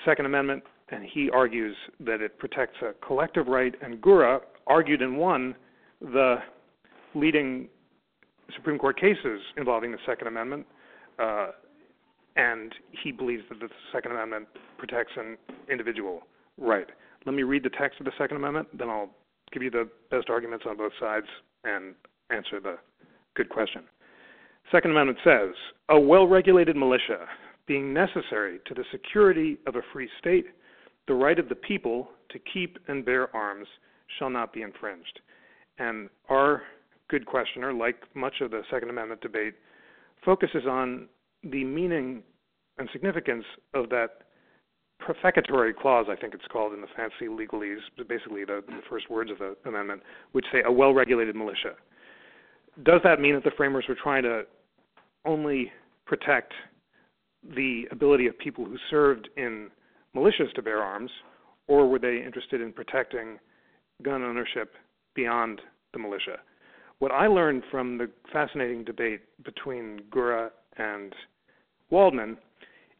Second 0.04 0.26
Amendment, 0.26 0.62
and 0.90 1.04
he 1.04 1.30
argues 1.30 1.76
that 2.00 2.20
it 2.20 2.38
protects 2.38 2.76
a 2.82 2.92
collective 3.04 3.46
right, 3.46 3.74
and 3.82 4.00
Gura 4.00 4.40
argued 4.66 5.02
and 5.02 5.18
won 5.18 5.54
the 6.00 6.36
leading 7.14 7.68
Supreme 8.54 8.78
Court 8.78 8.98
cases 8.98 9.40
involving 9.56 9.92
the 9.92 9.98
Second 10.06 10.28
Amendment, 10.28 10.66
uh, 11.18 11.48
and 12.36 12.72
he 13.02 13.12
believes 13.12 13.42
that 13.48 13.60
the 13.60 13.68
Second 13.92 14.12
Amendment 14.12 14.46
protects 14.78 15.12
an 15.16 15.36
individual 15.70 16.22
right. 16.56 16.86
Let 17.26 17.34
me 17.34 17.42
read 17.42 17.62
the 17.64 17.70
text 17.70 17.98
of 18.00 18.06
the 18.06 18.12
Second 18.16 18.36
Amendment, 18.36 18.68
then 18.78 18.88
I'll 18.88 19.10
give 19.52 19.62
you 19.62 19.70
the 19.70 19.88
best 20.10 20.30
arguments 20.30 20.64
on 20.68 20.76
both 20.76 20.92
sides 21.00 21.26
and 21.64 21.94
answer 22.30 22.60
the 22.60 22.78
good 23.38 23.48
question. 23.48 23.84
Second 24.72 24.90
Amendment 24.90 25.18
says, 25.24 25.54
a 25.88 25.98
well-regulated 25.98 26.76
militia 26.76 27.26
being 27.66 27.94
necessary 27.94 28.58
to 28.66 28.74
the 28.74 28.84
security 28.90 29.58
of 29.66 29.76
a 29.76 29.80
free 29.92 30.08
state, 30.18 30.46
the 31.06 31.14
right 31.14 31.38
of 31.38 31.48
the 31.48 31.54
people 31.54 32.08
to 32.30 32.38
keep 32.52 32.78
and 32.88 33.04
bear 33.04 33.34
arms 33.34 33.68
shall 34.18 34.28
not 34.28 34.52
be 34.52 34.62
infringed. 34.62 35.20
And 35.78 36.10
our 36.28 36.62
good 37.08 37.26
questioner, 37.26 37.72
like 37.72 37.96
much 38.14 38.40
of 38.40 38.50
the 38.50 38.62
Second 38.70 38.90
Amendment 38.90 39.20
debate, 39.20 39.54
focuses 40.24 40.64
on 40.68 41.06
the 41.44 41.62
meaning 41.62 42.22
and 42.78 42.88
significance 42.92 43.44
of 43.72 43.88
that 43.90 44.22
prefatory 44.98 45.72
clause, 45.72 46.06
I 46.10 46.16
think 46.16 46.34
it's 46.34 46.44
called 46.50 46.72
in 46.72 46.80
the 46.80 46.88
fancy 46.96 47.28
legalese, 47.28 47.78
basically 48.08 48.44
the, 48.44 48.64
the 48.66 48.80
first 48.90 49.08
words 49.08 49.30
of 49.30 49.38
the 49.38 49.56
amendment, 49.64 50.02
which 50.32 50.44
say 50.52 50.62
a 50.66 50.72
well 50.72 50.92
regulated 50.92 51.36
militia. 51.36 51.74
Does 52.84 53.00
that 53.04 53.20
mean 53.20 53.34
that 53.34 53.44
the 53.44 53.50
framers 53.56 53.84
were 53.88 53.96
trying 54.00 54.22
to 54.22 54.42
only 55.24 55.72
protect 56.06 56.52
the 57.54 57.84
ability 57.90 58.26
of 58.26 58.38
people 58.38 58.64
who 58.64 58.76
served 58.90 59.28
in 59.36 59.68
militias 60.14 60.52
to 60.54 60.62
bear 60.62 60.82
arms, 60.82 61.10
or 61.66 61.88
were 61.88 61.98
they 61.98 62.22
interested 62.24 62.60
in 62.60 62.72
protecting 62.72 63.38
gun 64.02 64.22
ownership 64.22 64.74
beyond 65.14 65.60
the 65.92 65.98
militia? 65.98 66.38
What 66.98 67.12
I 67.12 67.26
learned 67.26 67.62
from 67.70 67.98
the 67.98 68.10
fascinating 68.32 68.84
debate 68.84 69.20
between 69.44 70.00
Gura 70.10 70.50
and 70.76 71.14
Waldman 71.90 72.36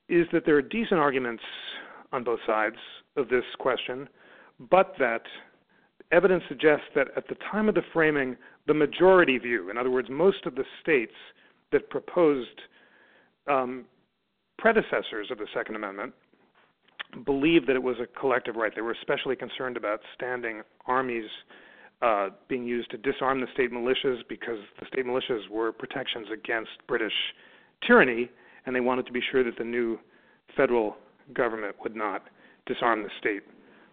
is 0.08 0.26
that 0.32 0.44
there 0.47 0.56
are 0.56 0.62
decent 0.62 1.00
arguments 1.00 1.42
on 2.12 2.25
both 2.25 2.40
sides 2.47 2.76
of 3.16 3.28
this 3.28 3.44
question, 3.58 4.08
but 4.70 4.94
that 4.99 5.23
evidence 6.12 6.42
suggests 6.48 6.86
that 6.94 7.08
at 7.16 7.28
the 7.28 7.36
time 7.50 7.68
of 7.68 7.74
the 7.74 7.82
framing, 7.92 8.36
the 8.66 8.74
majority 8.74 9.38
view, 9.38 9.70
in 9.70 9.76
other 9.76 9.90
words, 9.90 10.08
most 10.10 10.46
of 10.46 10.54
the 10.54 10.64
states 10.82 11.12
that 11.72 11.90
proposed 11.90 12.62
um, 13.46 13.84
predecessors 14.58 15.30
of 15.30 15.38
the 15.38 15.46
Second 15.54 15.76
Amendment 15.76 16.12
believed 17.24 17.66
that 17.68 17.76
it 17.76 17.82
was 17.82 17.96
a 18.02 18.06
collective 18.18 18.56
right. 18.56 18.72
They 18.74 18.82
were 18.82 18.92
especially 18.92 19.36
concerned 19.36 19.76
about 19.76 20.00
standing 20.14 20.62
armies 20.86 21.28
uh, 22.02 22.28
being 22.48 22.64
used 22.64 22.90
to 22.90 22.98
disarm 22.98 23.40
the 23.40 23.46
state 23.54 23.72
militias 23.72 24.20
because 24.28 24.58
the 24.78 24.86
state 24.86 25.06
militias 25.06 25.48
were 25.50 25.72
protections 25.72 26.28
against 26.32 26.70
British 26.86 27.12
tyranny, 27.86 28.30
and 28.66 28.76
they 28.76 28.80
wanted 28.80 29.06
to 29.06 29.12
be 29.12 29.20
sure 29.32 29.42
that 29.42 29.56
the 29.58 29.64
new 29.64 29.98
federal 30.56 30.96
government 31.32 31.74
would 31.82 31.96
not 31.96 32.24
disarm 32.66 33.02
the 33.02 33.10
state 33.18 33.42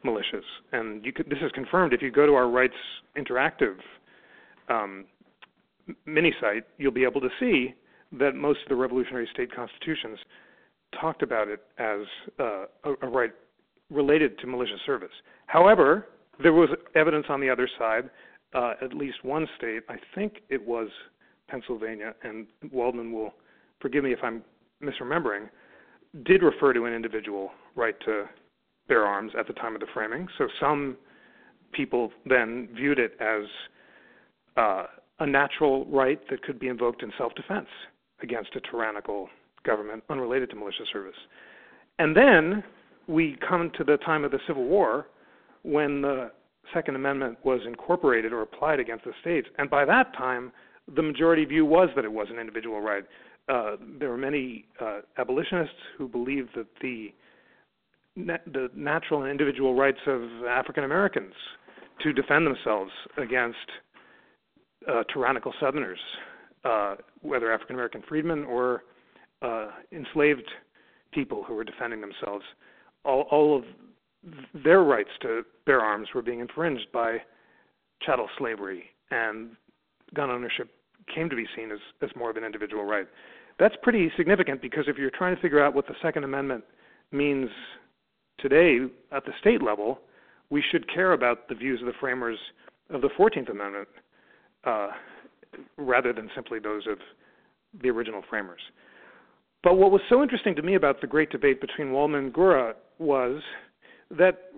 militias. 0.05 0.43
And 0.71 1.03
could, 1.15 1.27
this 1.29 1.39
is 1.41 1.51
confirmed 1.53 1.93
if 1.93 2.01
you 2.01 2.12
go 2.12 2.25
to 2.25 2.33
our 2.33 2.50
Rights 2.50 2.74
Interactive 3.17 3.75
um, 4.69 5.05
mini 6.05 6.33
site, 6.39 6.63
you'll 6.77 6.91
be 6.91 7.03
able 7.03 7.21
to 7.21 7.29
see 7.39 7.74
that 8.19 8.35
most 8.35 8.59
of 8.63 8.69
the 8.69 8.75
revolutionary 8.75 9.27
state 9.33 9.53
constitutions 9.53 10.17
talked 11.00 11.21
about 11.21 11.47
it 11.47 11.63
as 11.77 12.00
uh, 12.39 12.65
a, 12.83 12.93
a 13.01 13.07
right 13.07 13.31
related 13.89 14.38
to 14.39 14.47
militia 14.47 14.77
service. 14.85 15.12
However, 15.47 16.07
there 16.41 16.53
was 16.53 16.69
evidence 16.95 17.25
on 17.29 17.39
the 17.39 17.50
other 17.50 17.69
side. 17.77 18.09
Uh, 18.53 18.74
at 18.81 18.93
least 18.93 19.24
one 19.24 19.47
state, 19.57 19.83
I 19.89 19.95
think 20.13 20.41
it 20.50 20.65
was 20.65 20.88
Pennsylvania, 21.50 22.15
and 22.24 22.47
Waldman 22.71 23.12
will 23.12 23.33
forgive 23.79 24.03
me 24.03 24.13
if 24.13 24.19
I'm 24.24 24.43
misremembering, 24.81 25.50
did 26.24 26.41
refer 26.41 26.74
to 26.74 26.85
an 26.85 26.93
individual 26.93 27.51
right 27.75 27.95
to 28.05 28.25
bear 28.88 29.06
arms 29.06 29.32
at 29.38 29.48
the 29.48 29.54
time 29.54 29.75
of 29.75 29.82
the 29.82 29.88
framing. 29.94 30.27
So 30.38 30.48
some 30.60 30.98
people 31.72 32.12
then 32.25 32.70
viewed 32.74 33.00
it 33.00 33.18
as 33.20 33.44
uh, 34.58 34.86
a 35.20 35.25
natural 35.25 35.86
right 35.86 36.20
that 36.30 36.42
could 36.44 36.60
be 36.60 36.68
invoked 36.68 37.04
in 37.04 37.12
self 37.18 37.34
defense 37.36 37.68
against 38.22 38.56
a 38.56 38.62
tyrannical 38.72 39.30
government 39.65 40.04
unrelated 40.10 40.50
to 40.51 40.56
militia 40.56 40.84
service. 40.92 41.15
And 42.00 42.15
then 42.15 42.63
we 43.08 43.38
come 43.48 43.72
to 43.77 43.84
the 43.84 43.98
time 43.98 44.24
of 44.24 44.32
the 44.32 44.39
Civil 44.48 44.65
War 44.65 45.08
when 45.63 46.01
the 46.01 46.32
Second 46.74 46.96
Amendment 46.96 47.38
was 47.44 47.62
incorporated 47.65 48.34
or 48.34 48.42
applied 48.42 48.80
against 48.80 49.06
the 49.06 49.12
states. 49.22 49.48
And 49.58 49.70
by 49.70 49.86
that 49.86 50.15
time, 50.18 50.51
the 50.96 51.01
majority 51.01 51.46
view 51.46 51.65
was 51.65 51.89
that 51.96 52.06
it 52.06 52.12
was 52.12 52.27
an 52.30 52.39
individual 52.39 52.82
right. 52.82 53.04
Uh, 53.48 53.75
there 54.00 54.10
were 54.10 54.18
many 54.18 54.65
uh, 54.82 55.01
abolitionists 55.18 55.75
who 55.98 56.08
believed 56.08 56.50
that 56.56 56.68
the 56.82 57.13
the 58.15 58.69
natural 58.75 59.24
and 59.24 59.31
individual 59.31 59.75
rights 59.75 60.00
of 60.07 60.22
African 60.48 60.84
Americans 60.84 61.34
to 62.01 62.13
defend 62.13 62.45
themselves 62.45 62.91
against 63.17 63.57
uh, 64.88 65.03
tyrannical 65.12 65.53
Southerners, 65.60 66.00
uh, 66.63 66.95
whether 67.22 67.51
African 67.51 67.75
American 67.75 68.03
freedmen 68.07 68.43
or 68.45 68.84
uh, 69.41 69.67
enslaved 69.91 70.50
people 71.12 71.43
who 71.43 71.55
were 71.55 71.63
defending 71.63 72.01
themselves, 72.01 72.43
all, 73.03 73.22
all 73.31 73.57
of 73.57 73.63
their 74.63 74.81
rights 74.81 75.10
to 75.22 75.43
bear 75.65 75.81
arms 75.81 76.07
were 76.13 76.22
being 76.22 76.39
infringed 76.39 76.91
by 76.93 77.17
chattel 78.01 78.27
slavery, 78.38 78.86
and 79.12 79.51
gun 80.13 80.29
ownership 80.29 80.69
came 81.13 81.29
to 81.29 81.36
be 81.36 81.45
seen 81.55 81.72
as, 81.72 81.79
as 82.01 82.10
more 82.15 82.29
of 82.29 82.38
an 82.38 82.43
individual 82.43 82.84
right. 82.84 83.07
That's 83.60 83.75
pretty 83.84 84.12
significant 84.17 84.62
because 84.62 84.86
if 84.88 84.98
you're 84.98 85.12
trying 85.12 85.36
to 85.36 85.41
figure 85.41 85.63
out 85.63 85.74
what 85.74 85.88
the 85.88 85.93
Second 86.01 86.24
Amendment 86.24 86.63
means 87.12 87.50
today 88.39 88.80
at 89.12 89.25
the 89.25 89.32
state 89.39 89.62
level, 89.62 90.00
we 90.50 90.63
should 90.72 90.92
care 90.94 91.13
about 91.13 91.48
the 91.50 91.56
views 91.56 91.80
of 91.82 91.88
the 91.88 91.94
framers 92.00 92.38
of 92.89 93.01
the 93.01 93.10
14th 93.18 93.50
Amendment 93.50 93.88
uh, 94.63 94.89
rather 95.77 96.13
than 96.13 96.30
simply 96.36 96.60
those 96.60 96.84
of 96.88 96.98
the 97.82 97.89
original 97.89 98.22
framers. 98.30 98.62
But 99.63 99.77
what 99.77 99.92
was 99.92 100.01
so 100.10 100.22
interesting 100.22 100.56
to 100.56 100.62
me 100.62 100.75
about 100.75 101.01
the 101.01 101.08
great 101.08 101.32
debate 101.32 101.60
between 101.60 101.92
Waldman 101.92 102.25
and 102.25 102.34
Gura 102.34 102.74
was 103.00 103.42
that 104.12 104.51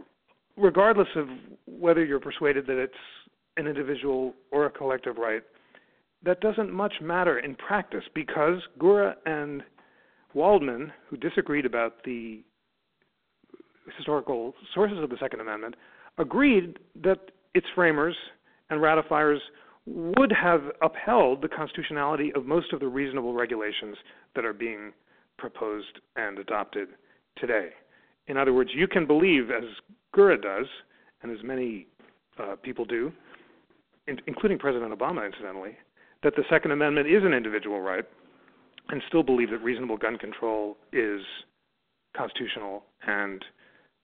regardless 0.57 1.07
of 1.15 1.27
whether 1.65 2.03
you're 2.03 2.19
persuaded 2.19 2.67
that 2.67 2.77
it's 2.77 2.93
an 3.55 3.67
individual 3.67 4.34
or 4.51 4.65
a 4.65 4.69
collective 4.69 5.17
right, 5.17 5.43
that 6.23 6.41
doesn't 6.41 6.71
much 6.71 6.95
matter 7.01 7.39
in 7.39 7.56
practice 7.56 8.04
because 8.13 8.62
Gura 8.80 9.13
and 9.25 9.63
Waldman, 10.34 10.91
who 11.10 11.17
disagreed 11.17 11.65
about 11.65 12.04
the 12.04 12.43
historical 13.95 14.54
sources 14.73 14.97
of 15.02 15.10
the 15.10 15.17
Second 15.19 15.41
Amendment, 15.41 15.76
agreed 16.17 16.80
that 17.04 17.32
its 17.54 17.67
framers 17.76 18.15
and 18.69 18.82
ratifiers 18.82 19.39
would 19.86 20.32
have 20.32 20.62
upheld 20.82 21.41
the 21.41 21.47
constitutionality 21.47 22.32
of 22.36 22.45
most 22.45 22.73
of 22.73 22.80
the 22.80 22.88
reasonable 22.88 23.34
regulations 23.34 23.95
that 24.36 24.43
are 24.43 24.54
being 24.54 24.91
proposed 25.38 26.00
and 26.15 26.39
adopted 26.39 26.89
today. 27.38 27.69
In 28.28 28.36
other 28.36 28.54
words, 28.54 28.71
you 28.73 28.88
can 28.88 29.08
believe, 29.08 29.50
as 29.50 29.63
Gura 30.15 30.41
does, 30.41 30.65
and 31.21 31.32
as 31.32 31.43
many 31.43 31.88
uh, 32.38 32.56
people 32.62 32.84
do, 32.84 33.12
in, 34.08 34.19
including 34.28 34.58
President 34.58 34.97
Obama, 34.97 35.26
incidentally, 35.26 35.78
that 36.23 36.36
the 36.36 36.43
Second 36.50 36.71
Amendment 36.71 37.08
is 37.08 37.23
an 37.23 37.34
individual 37.34 37.80
right, 37.80 38.04
and 38.89 39.02
still 39.08 39.23
believe 39.23 39.50
that 39.52 39.60
reasonable 39.60 39.97
gun 39.97 40.17
control 40.17 40.78
is 40.91 41.21
constitutional 42.15 42.84
and 43.06 43.43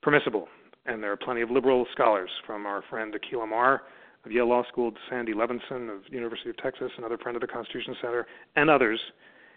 permissible. 0.03 0.47
And 0.85 1.01
there 1.01 1.11
are 1.11 1.17
plenty 1.17 1.41
of 1.41 1.49
liberal 1.49 1.85
scholars, 1.93 2.29
from 2.45 2.65
our 2.65 2.83
friend 2.89 3.15
Akhil 3.15 3.43
Amar 3.43 3.83
of 4.25 4.31
Yale 4.31 4.49
Law 4.49 4.63
School 4.67 4.91
to 4.91 4.97
Sandy 5.09 5.33
Levinson 5.33 5.89
of 5.89 6.01
University 6.11 6.49
of 6.49 6.57
Texas, 6.57 6.91
another 6.97 7.17
friend 7.17 7.35
of 7.35 7.41
the 7.41 7.47
Constitution 7.47 7.95
Center, 8.01 8.27
and 8.55 8.69
others, 8.69 8.99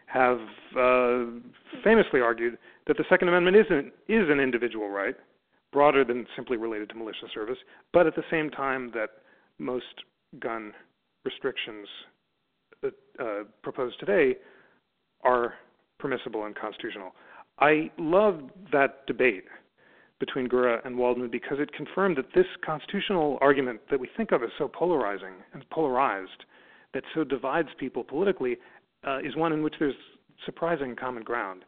have 0.06 0.38
uh, 0.78 1.24
famously 1.82 2.20
argued 2.20 2.56
that 2.86 2.96
the 2.96 3.04
Second 3.08 3.28
Amendment 3.28 3.56
is 3.56 3.66
an, 3.70 3.90
is 4.08 4.30
an 4.30 4.38
individual 4.38 4.88
right, 4.88 5.16
broader 5.72 6.04
than 6.04 6.26
simply 6.36 6.56
related 6.56 6.88
to 6.90 6.94
militia 6.94 7.26
service, 7.34 7.58
but 7.92 8.06
at 8.06 8.14
the 8.14 8.22
same 8.30 8.48
time 8.50 8.90
that 8.94 9.10
most 9.58 9.84
gun 10.38 10.72
restrictions 11.24 11.88
that, 12.82 12.94
uh, 13.18 13.42
proposed 13.62 13.98
today 13.98 14.36
are 15.22 15.54
permissible 15.98 16.44
and 16.44 16.54
constitutional. 16.54 17.12
I 17.58 17.90
love 17.98 18.42
that 18.70 19.06
debate 19.06 19.44
between 20.18 20.48
Gura 20.48 20.84
and 20.84 20.96
Waldman 20.96 21.30
because 21.30 21.58
it 21.60 21.72
confirmed 21.72 22.16
that 22.16 22.26
this 22.34 22.46
constitutional 22.64 23.38
argument 23.40 23.80
that 23.90 24.00
we 24.00 24.08
think 24.16 24.32
of 24.32 24.42
as 24.42 24.50
so 24.58 24.68
polarizing 24.68 25.34
and 25.52 25.68
polarized, 25.70 26.44
that 26.94 27.02
so 27.14 27.24
divides 27.24 27.68
people 27.78 28.02
politically, 28.02 28.56
uh, 29.06 29.18
is 29.18 29.36
one 29.36 29.52
in 29.52 29.62
which 29.62 29.74
there's 29.78 29.94
surprising 30.44 30.96
common 30.96 31.22
ground. 31.22 31.64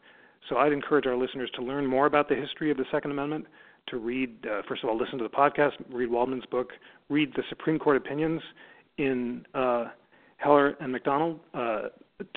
So 0.48 0.56
I'd 0.56 0.72
encourage 0.72 1.06
our 1.06 1.16
listeners 1.16 1.50
to 1.56 1.62
learn 1.62 1.87
more 1.87 2.06
about 2.06 2.28
the 2.28 2.34
history 2.34 2.70
of 2.70 2.76
the 2.76 2.84
Second 2.90 3.11
Amendment, 3.11 3.46
to 3.88 3.98
read, 3.98 4.46
uh, 4.46 4.62
first 4.68 4.82
of 4.82 4.88
all, 4.88 4.96
listen 4.96 5.18
to 5.18 5.24
the 5.24 5.30
podcast, 5.30 5.72
read 5.90 6.11
Waldman's 6.11 6.46
book, 6.46 6.70
read 7.08 7.32
the 7.34 7.42
Supreme 7.48 7.78
Court 7.78 7.96
opinions 7.96 8.40
in 8.98 9.46
uh, 9.54 9.87
Heller 10.37 10.76
and 10.80 10.92
McDonald, 10.92 11.40
uh, 11.54 11.88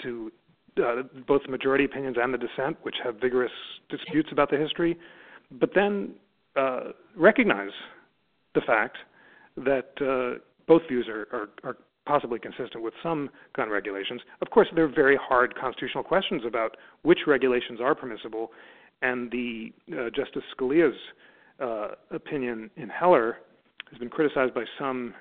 to 0.04 0.32
uh, 0.78 1.04
both 1.28 1.44
the 1.44 1.52
majority 1.52 1.86
opinions 1.86 2.18
and 2.20 2.34
the 2.34 2.38
dissent, 2.38 2.78
which 2.84 2.96
have 3.04 3.16
vigorous 3.16 3.52
disputes 3.90 4.30
about 4.32 4.50
the 4.50 4.58
history, 4.58 4.98
but 5.60 5.72
then 5.76 6.14
uh, 6.56 6.92
recognize 7.16 7.72
the 8.56 8.62
fact 8.62 8.98
that 9.58 9.92
uh, 10.02 10.40
both 10.68 10.82
views 10.88 11.08
are, 11.10 11.28
are, 11.32 11.50
are 11.64 11.78
possibly 12.06 12.40
consistent 12.40 12.84
with 12.84 12.94
some 13.04 13.30
gun 13.56 13.70
regulations. 13.70 14.22
Of 14.42 14.50
course, 14.50 14.68
there 14.76 14.86
are 14.86 14.94
very 14.94 15.18
hard 15.22 15.56
constitutional 15.56 16.04
questions 16.04 16.44
about 16.46 16.78
which 17.04 17.20
regulations 17.28 17.80
are 17.82 17.96
permissible, 17.96 18.52
and 19.02 19.32
the 19.32 19.72
uh, 19.92 20.10
Justice 20.16 20.44
Scalia's 20.58 20.96
uh, 21.60 21.90
opinion 22.12 22.70
in 22.76 22.90
Heller 22.90 23.38
has 23.90 24.00
been 24.00 24.10
criticized 24.10 24.54
by 24.54 24.64
some 24.80 25.14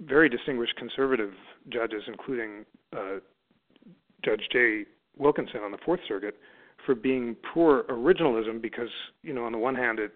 very 0.00 0.28
distinguished 0.28 0.74
conservative 0.76 1.32
judges, 1.68 2.02
including 2.08 2.64
uh, 2.92 3.20
Judge 4.24 4.42
Jay 4.52 4.84
Wilkinson 5.16 5.60
on 5.60 5.70
the 5.70 5.78
Fourth 5.84 6.00
Circuit, 6.08 6.36
for 6.84 6.94
being 6.94 7.36
poor 7.52 7.84
originalism 7.84 8.60
because, 8.60 8.88
you 9.22 9.32
know, 9.32 9.44
on 9.44 9.52
the 9.52 9.58
one 9.58 9.74
hand, 9.74 9.98
it 9.98 10.12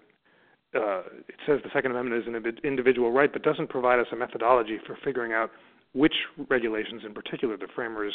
uh, 0.75 1.01
it 1.27 1.37
says 1.47 1.61
the 1.65 1.71
Second 1.73 1.93
Amendment 1.93 2.23
is 2.23 2.29
an 2.29 2.59
individual 2.63 3.11
right, 3.11 3.33
but 3.33 3.43
doesn't 3.43 3.71
provide 3.71 3.99
us 3.99 4.07
a 4.13 4.17
methodology 4.17 4.79
for 4.87 4.99
figuring 5.03 5.33
out 5.33 5.51
which 5.95 6.13
regulations 6.51 7.03
in 7.07 7.15
particular 7.15 7.57
the 7.57 7.69
framers 7.75 8.13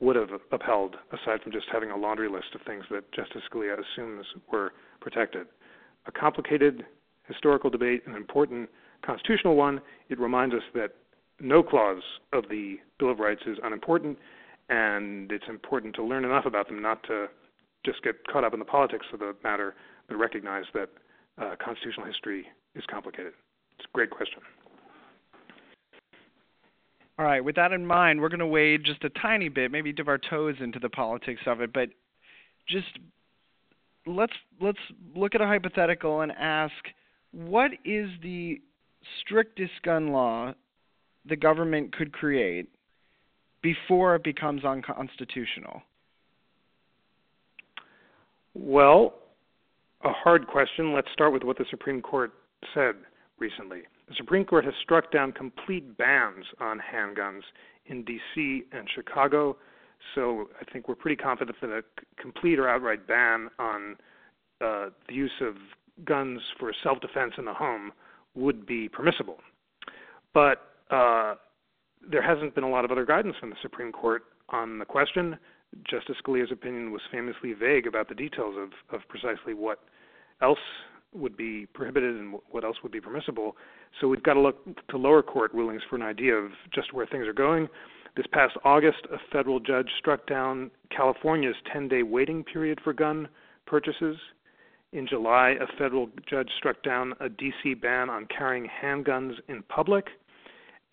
would 0.00 0.16
have 0.16 0.30
upheld, 0.50 0.96
aside 1.12 1.42
from 1.42 1.52
just 1.52 1.66
having 1.70 1.90
a 1.90 1.96
laundry 1.96 2.28
list 2.28 2.54
of 2.54 2.62
things 2.62 2.84
that 2.90 3.10
Justice 3.12 3.42
Scalia 3.52 3.76
assumes 3.78 4.24
were 4.50 4.72
protected. 5.00 5.46
A 6.06 6.12
complicated 6.12 6.84
historical 7.28 7.70
debate, 7.70 8.02
an 8.06 8.16
important 8.16 8.68
constitutional 9.04 9.54
one. 9.54 9.80
It 10.08 10.18
reminds 10.18 10.54
us 10.54 10.62
that 10.74 10.94
no 11.40 11.62
clause 11.62 12.02
of 12.32 12.44
the 12.48 12.78
Bill 12.98 13.10
of 13.10 13.18
Rights 13.18 13.42
is 13.46 13.58
unimportant, 13.62 14.18
and 14.68 15.30
it's 15.30 15.44
important 15.48 15.94
to 15.96 16.02
learn 16.02 16.24
enough 16.24 16.46
about 16.46 16.68
them 16.68 16.80
not 16.80 17.02
to 17.04 17.28
just 17.84 18.02
get 18.02 18.16
caught 18.28 18.44
up 18.44 18.52
in 18.52 18.58
the 18.58 18.64
politics 18.64 19.06
of 19.12 19.18
the 19.18 19.34
matter, 19.42 19.74
but 20.08 20.16
recognize 20.16 20.64
that 20.74 20.88
uh, 21.38 21.56
constitutional 21.62 22.06
history 22.06 22.46
is 22.74 22.84
complicated. 22.90 23.32
It's 23.78 23.86
a 23.86 23.92
great 23.92 24.10
question. 24.10 24.40
All 27.18 27.26
right, 27.26 27.44
with 27.44 27.56
that 27.56 27.72
in 27.72 27.86
mind, 27.86 28.20
we're 28.20 28.28
going 28.28 28.40
to 28.40 28.46
wade 28.46 28.84
just 28.84 29.04
a 29.04 29.10
tiny 29.10 29.48
bit, 29.48 29.70
maybe 29.70 29.92
dip 29.92 30.08
our 30.08 30.18
toes 30.18 30.56
into 30.60 30.78
the 30.78 30.88
politics 30.88 31.42
of 31.46 31.60
it, 31.60 31.72
but 31.72 31.90
just 32.68 32.98
let's 34.06 34.32
let's 34.60 34.78
look 35.14 35.34
at 35.34 35.40
a 35.40 35.46
hypothetical 35.46 36.22
and 36.22 36.32
ask 36.32 36.72
what 37.32 37.70
is 37.84 38.08
the 38.22 38.60
strictest 39.20 39.72
gun 39.84 40.08
law 40.08 40.52
the 41.24 41.36
government 41.36 41.94
could 41.94 42.12
create 42.12 42.68
before 43.62 44.16
it 44.16 44.24
becomes 44.24 44.64
unconstitutional? 44.64 45.82
Well, 48.54 49.14
a 50.04 50.12
hard 50.12 50.46
question. 50.46 50.92
Let's 50.92 51.08
start 51.12 51.32
with 51.32 51.42
what 51.42 51.58
the 51.58 51.64
Supreme 51.70 52.02
Court 52.02 52.32
said 52.74 52.96
recently. 53.38 53.82
The 54.08 54.14
Supreme 54.16 54.44
Court 54.44 54.64
has 54.64 54.74
struck 54.82 55.10
down 55.10 55.32
complete 55.32 55.96
bans 55.96 56.44
on 56.60 56.78
handguns 56.78 57.42
in 57.86 58.04
D.C. 58.04 58.64
and 58.72 58.88
Chicago. 58.94 59.56
So 60.14 60.48
I 60.60 60.70
think 60.70 60.88
we're 60.88 60.96
pretty 60.96 61.16
confident 61.16 61.56
that 61.60 61.70
a 61.70 61.82
complete 62.20 62.58
or 62.58 62.68
outright 62.68 63.06
ban 63.06 63.48
on 63.58 63.96
uh, 64.60 64.90
the 65.08 65.14
use 65.14 65.32
of 65.40 65.54
guns 66.04 66.40
for 66.58 66.72
self-defense 66.82 67.34
in 67.38 67.44
the 67.44 67.54
home 67.54 67.92
would 68.34 68.66
be 68.66 68.88
permissible. 68.88 69.38
But 70.34 70.58
uh, 70.90 71.34
there 72.10 72.22
hasn't 72.22 72.54
been 72.54 72.64
a 72.64 72.70
lot 72.70 72.84
of 72.84 72.90
other 72.90 73.06
guidance 73.06 73.36
from 73.38 73.50
the 73.50 73.56
Supreme 73.62 73.92
Court 73.92 74.24
on 74.48 74.78
the 74.78 74.84
question. 74.84 75.38
Justice 75.88 76.16
Scalia's 76.24 76.52
opinion 76.52 76.92
was 76.92 77.00
famously 77.10 77.52
vague 77.52 77.86
about 77.86 78.08
the 78.08 78.14
details 78.14 78.56
of, 78.58 78.70
of 78.94 79.06
precisely 79.08 79.54
what 79.54 79.80
else 80.40 80.58
would 81.14 81.36
be 81.36 81.66
prohibited 81.74 82.16
and 82.16 82.34
what 82.50 82.64
else 82.64 82.76
would 82.82 82.92
be 82.92 83.00
permissible. 83.00 83.56
So 84.00 84.08
we've 84.08 84.22
got 84.22 84.34
to 84.34 84.40
look 84.40 84.64
to 84.88 84.96
lower 84.96 85.22
court 85.22 85.52
rulings 85.52 85.82
for 85.88 85.96
an 85.96 86.02
idea 86.02 86.34
of 86.34 86.52
just 86.74 86.92
where 86.92 87.06
things 87.06 87.26
are 87.26 87.34
going. 87.34 87.68
This 88.16 88.26
past 88.32 88.56
August, 88.64 89.06
a 89.12 89.16
federal 89.32 89.60
judge 89.60 89.88
struck 89.98 90.26
down 90.26 90.70
California's 90.94 91.56
10 91.72 91.88
day 91.88 92.02
waiting 92.02 92.44
period 92.44 92.78
for 92.82 92.92
gun 92.92 93.28
purchases. 93.66 94.16
In 94.92 95.06
July, 95.06 95.56
a 95.60 95.66
federal 95.78 96.10
judge 96.28 96.50
struck 96.58 96.82
down 96.82 97.14
a 97.20 97.28
D.C. 97.30 97.74
ban 97.74 98.10
on 98.10 98.26
carrying 98.26 98.68
handguns 98.82 99.32
in 99.48 99.62
public. 99.62 100.06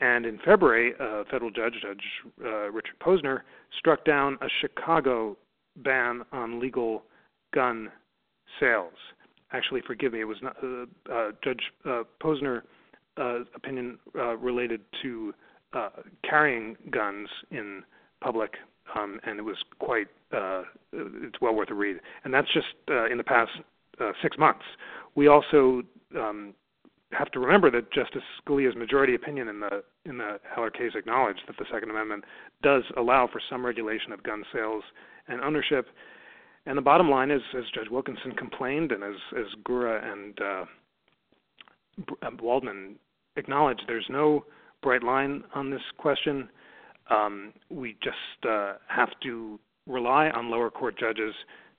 And 0.01 0.25
in 0.25 0.39
February, 0.45 0.93
a 0.99 1.25
federal 1.25 1.51
judge, 1.51 1.73
Judge 1.81 2.03
uh, 2.43 2.69
Richard 2.71 2.99
Posner, 3.01 3.41
struck 3.77 4.05
down 4.05 4.37
a 4.41 4.47
Chicago 4.61 5.37
ban 5.77 6.21
on 6.31 6.59
legal 6.59 7.03
gun 7.53 7.89
sales. 8.59 8.93
Actually, 9.51 9.81
forgive 9.85 10.13
me, 10.13 10.21
it 10.21 10.25
was 10.25 10.37
not, 10.41 10.55
uh, 10.63 10.85
uh, 11.11 11.31
Judge 11.43 11.61
uh, 11.85 12.03
Posner 12.21 12.61
uh, 13.17 13.39
opinion 13.55 13.97
uh, 14.15 14.37
related 14.37 14.81
to 15.01 15.33
uh, 15.73 15.89
carrying 16.27 16.77
guns 16.89 17.27
in 17.51 17.83
public, 18.21 18.53
um, 18.95 19.19
and 19.25 19.39
it 19.39 19.41
was 19.41 19.57
quite. 19.79 20.07
Uh, 20.31 20.63
it's 20.93 21.41
well 21.41 21.53
worth 21.53 21.71
a 21.71 21.73
read. 21.73 21.97
And 22.23 22.33
that's 22.33 22.47
just 22.53 22.67
in 23.11 23.17
the 23.17 23.23
past 23.23 23.51
six 24.21 24.37
months. 24.37 24.63
We 25.15 25.27
also 25.27 25.81
um, 26.15 26.53
have 27.11 27.31
to 27.31 27.39
remember 27.39 27.71
that 27.71 27.91
Justice 27.91 28.21
Scalia's 28.45 28.75
majority 28.75 29.15
opinion 29.15 29.47
in 29.47 29.59
the 29.59 29.83
in 30.05 30.17
the 30.17 30.39
Heller 30.53 30.69
case 30.69 30.91
acknowledged 30.95 31.41
that 31.47 31.57
the 31.57 31.65
Second 31.71 31.89
Amendment 31.89 32.23
does 32.61 32.83
allow 32.97 33.27
for 33.27 33.41
some 33.49 33.65
regulation 33.65 34.11
of 34.11 34.21
gun 34.23 34.43
sales 34.53 34.83
and 35.27 35.41
ownership. 35.41 35.87
And 36.65 36.77
the 36.77 36.81
bottom 36.81 37.09
line 37.09 37.31
is, 37.31 37.41
as 37.57 37.63
Judge 37.73 37.89
Wilkinson 37.89 38.33
complained, 38.33 38.91
and 38.91 39.03
as 39.03 39.15
as 39.37 39.45
Gura 39.63 40.03
and 40.11 40.39
uh, 40.41 42.29
Waldman 42.39 42.95
acknowledged, 43.37 43.83
there's 43.87 44.05
no 44.09 44.45
bright 44.83 45.03
line 45.03 45.43
on 45.55 45.71
this 45.71 45.81
question. 45.97 46.49
Um, 47.09 47.53
we 47.69 47.97
just 48.03 48.45
uh, 48.47 48.73
have 48.87 49.09
to 49.23 49.59
rely 49.87 50.29
on 50.29 50.51
lower 50.51 50.69
court 50.69 50.97
judges 50.99 51.33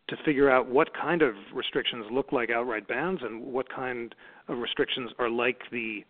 to 0.08 0.16
figure 0.24 0.50
out 0.50 0.68
what 0.68 0.88
kind 0.94 1.22
of 1.22 1.34
restrictions 1.54 2.04
look 2.10 2.32
like 2.32 2.50
outright 2.50 2.88
bans 2.88 3.20
and 3.22 3.40
what 3.40 3.72
kind 3.72 4.14
restrictions 4.56 5.10
are 5.18 5.30
like 5.30 5.60
the 5.70 6.04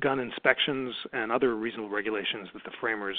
gun 0.00 0.20
inspections 0.20 0.94
and 1.12 1.32
other 1.32 1.56
reasonable 1.56 1.90
regulations 1.90 2.48
that 2.54 2.62
the 2.64 2.70
framers 2.80 3.16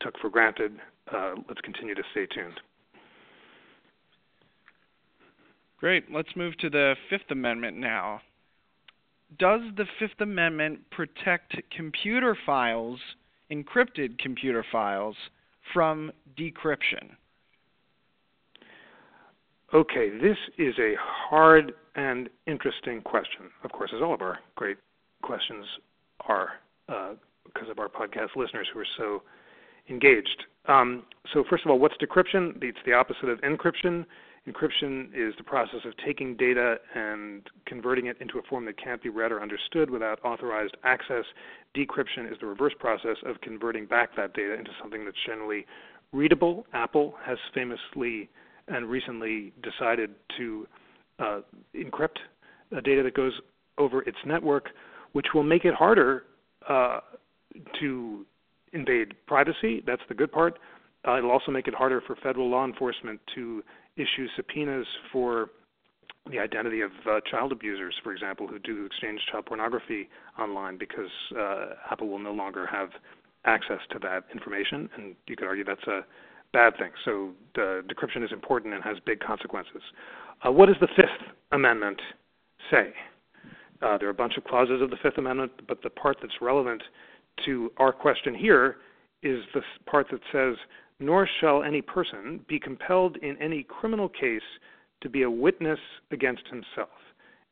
took 0.00 0.18
for 0.20 0.28
granted. 0.28 0.72
Uh, 1.12 1.34
let's 1.48 1.60
continue 1.62 1.94
to 1.94 2.02
stay 2.12 2.26
tuned. 2.26 2.60
Great. 5.78 6.12
Let's 6.12 6.36
move 6.36 6.56
to 6.58 6.70
the 6.70 6.94
Fifth 7.10 7.30
Amendment 7.30 7.76
now. 7.76 8.20
Does 9.38 9.62
the 9.76 9.86
Fifth 9.98 10.20
Amendment 10.20 10.80
protect 10.90 11.56
computer 11.74 12.36
files, 12.46 13.00
encrypted 13.50 14.18
computer 14.18 14.64
files, 14.70 15.16
from 15.72 16.12
decryption? 16.38 17.16
Okay, 19.74 20.10
this 20.10 20.36
is 20.58 20.74
a 20.78 20.94
hard 20.98 21.72
and 21.94 22.28
interesting 22.46 23.00
question. 23.02 23.50
Of 23.64 23.72
course, 23.72 23.90
as 23.94 24.02
all 24.02 24.14
of 24.14 24.22
our 24.22 24.38
great 24.56 24.78
questions 25.22 25.66
are, 26.26 26.50
uh, 26.88 27.14
because 27.44 27.68
of 27.68 27.78
our 27.78 27.88
podcast 27.88 28.36
listeners 28.36 28.68
who 28.72 28.80
are 28.80 28.86
so 28.96 29.22
engaged. 29.88 30.44
Um, 30.66 31.04
so, 31.32 31.44
first 31.48 31.64
of 31.64 31.70
all, 31.70 31.78
what's 31.78 31.96
decryption? 31.96 32.62
It's 32.62 32.78
the 32.86 32.92
opposite 32.92 33.28
of 33.28 33.40
encryption. 33.40 34.06
Encryption 34.48 35.08
is 35.14 35.34
the 35.38 35.44
process 35.44 35.80
of 35.84 35.92
taking 36.04 36.36
data 36.36 36.76
and 36.94 37.48
converting 37.66 38.06
it 38.06 38.16
into 38.20 38.38
a 38.38 38.42
form 38.42 38.64
that 38.64 38.76
can't 38.76 39.00
be 39.00 39.08
read 39.08 39.30
or 39.30 39.40
understood 39.40 39.88
without 39.88 40.18
authorized 40.24 40.76
access. 40.82 41.24
Decryption 41.76 42.30
is 42.30 42.38
the 42.40 42.46
reverse 42.46 42.72
process 42.78 43.16
of 43.24 43.40
converting 43.40 43.86
back 43.86 44.16
that 44.16 44.34
data 44.34 44.54
into 44.54 44.70
something 44.80 45.04
that's 45.04 45.16
generally 45.26 45.64
readable. 46.12 46.66
Apple 46.72 47.14
has 47.24 47.38
famously 47.54 48.28
and 48.68 48.86
recently 48.86 49.52
decided 49.62 50.10
to 50.36 50.66
uh, 51.18 51.40
encrypt 51.74 52.18
data 52.84 53.02
that 53.02 53.14
goes 53.14 53.32
over 53.78 54.02
its 54.02 54.18
network, 54.26 54.68
which 55.12 55.26
will 55.34 55.42
make 55.42 55.64
it 55.64 55.74
harder 55.74 56.24
uh, 56.68 57.00
to 57.80 58.24
invade 58.72 59.14
privacy. 59.26 59.82
That's 59.86 60.02
the 60.08 60.14
good 60.14 60.32
part. 60.32 60.58
Uh, 61.06 61.18
it'll 61.18 61.30
also 61.30 61.50
make 61.50 61.68
it 61.68 61.74
harder 61.74 62.00
for 62.06 62.16
federal 62.22 62.48
law 62.48 62.64
enforcement 62.64 63.20
to 63.34 63.62
issue 63.96 64.26
subpoenas 64.36 64.86
for 65.12 65.50
the 66.30 66.38
identity 66.38 66.80
of 66.80 66.92
uh, 67.10 67.20
child 67.30 67.50
abusers, 67.50 67.94
for 68.02 68.12
example, 68.12 68.46
who 68.46 68.58
do 68.60 68.86
exchange 68.86 69.20
child 69.30 69.44
pornography 69.46 70.08
online, 70.38 70.78
because 70.78 71.10
uh, 71.36 71.74
Apple 71.90 72.08
will 72.08 72.20
no 72.20 72.32
longer 72.32 72.64
have 72.66 72.90
access 73.44 73.80
to 73.90 73.98
that 73.98 74.24
information, 74.32 74.88
and 74.96 75.16
you 75.26 75.34
could 75.34 75.48
argue 75.48 75.64
that's 75.64 75.86
a 75.88 76.02
bad 76.52 76.76
thing. 76.78 76.90
So 77.04 77.30
the 77.56 77.82
decryption 77.88 78.24
is 78.24 78.30
important 78.30 78.72
and 78.72 78.84
has 78.84 78.96
big 79.04 79.18
consequences. 79.18 79.82
Uh, 80.44 80.50
what 80.50 80.66
does 80.66 80.76
the 80.80 80.88
Fifth 80.96 81.32
Amendment 81.52 82.00
say? 82.70 82.92
Uh, 83.80 83.98
there 83.98 84.08
are 84.08 84.12
a 84.12 84.14
bunch 84.14 84.36
of 84.36 84.44
clauses 84.44 84.80
of 84.80 84.90
the 84.90 84.96
Fifth 85.02 85.18
Amendment, 85.18 85.52
but 85.68 85.82
the 85.82 85.90
part 85.90 86.16
that's 86.20 86.34
relevant 86.40 86.82
to 87.44 87.70
our 87.78 87.92
question 87.92 88.34
here 88.34 88.76
is 89.22 89.40
the 89.54 89.62
part 89.86 90.06
that 90.10 90.20
says, 90.32 90.56
nor 91.00 91.28
shall 91.40 91.62
any 91.62 91.80
person 91.80 92.40
be 92.48 92.58
compelled 92.58 93.16
in 93.18 93.36
any 93.40 93.62
criminal 93.62 94.08
case 94.08 94.42
to 95.00 95.08
be 95.08 95.22
a 95.22 95.30
witness 95.30 95.78
against 96.10 96.46
himself. 96.48 96.90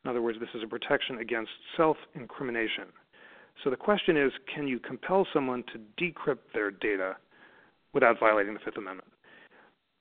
In 0.03 0.09
other 0.09 0.21
words, 0.21 0.39
this 0.39 0.49
is 0.55 0.63
a 0.63 0.67
protection 0.67 1.19
against 1.19 1.51
self 1.77 1.97
incrimination. 2.15 2.85
So 3.63 3.69
the 3.69 3.75
question 3.75 4.17
is 4.17 4.31
can 4.53 4.67
you 4.67 4.79
compel 4.79 5.27
someone 5.33 5.63
to 5.73 6.03
decrypt 6.03 6.53
their 6.53 6.71
data 6.71 7.15
without 7.93 8.19
violating 8.19 8.53
the 8.53 8.59
Fifth 8.59 8.77
Amendment. 8.77 9.10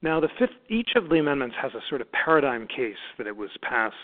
Now, 0.03 0.19
the 0.19 0.29
fifth, 0.39 0.51
each 0.69 0.91
of 0.97 1.09
the 1.09 1.17
amendments 1.17 1.57
has 1.61 1.73
a 1.75 1.81
sort 1.89 2.01
of 2.01 2.11
paradigm 2.13 2.67
case 2.67 2.97
that 3.19 3.27
it 3.27 3.37
was 3.37 3.51
passed 3.63 3.95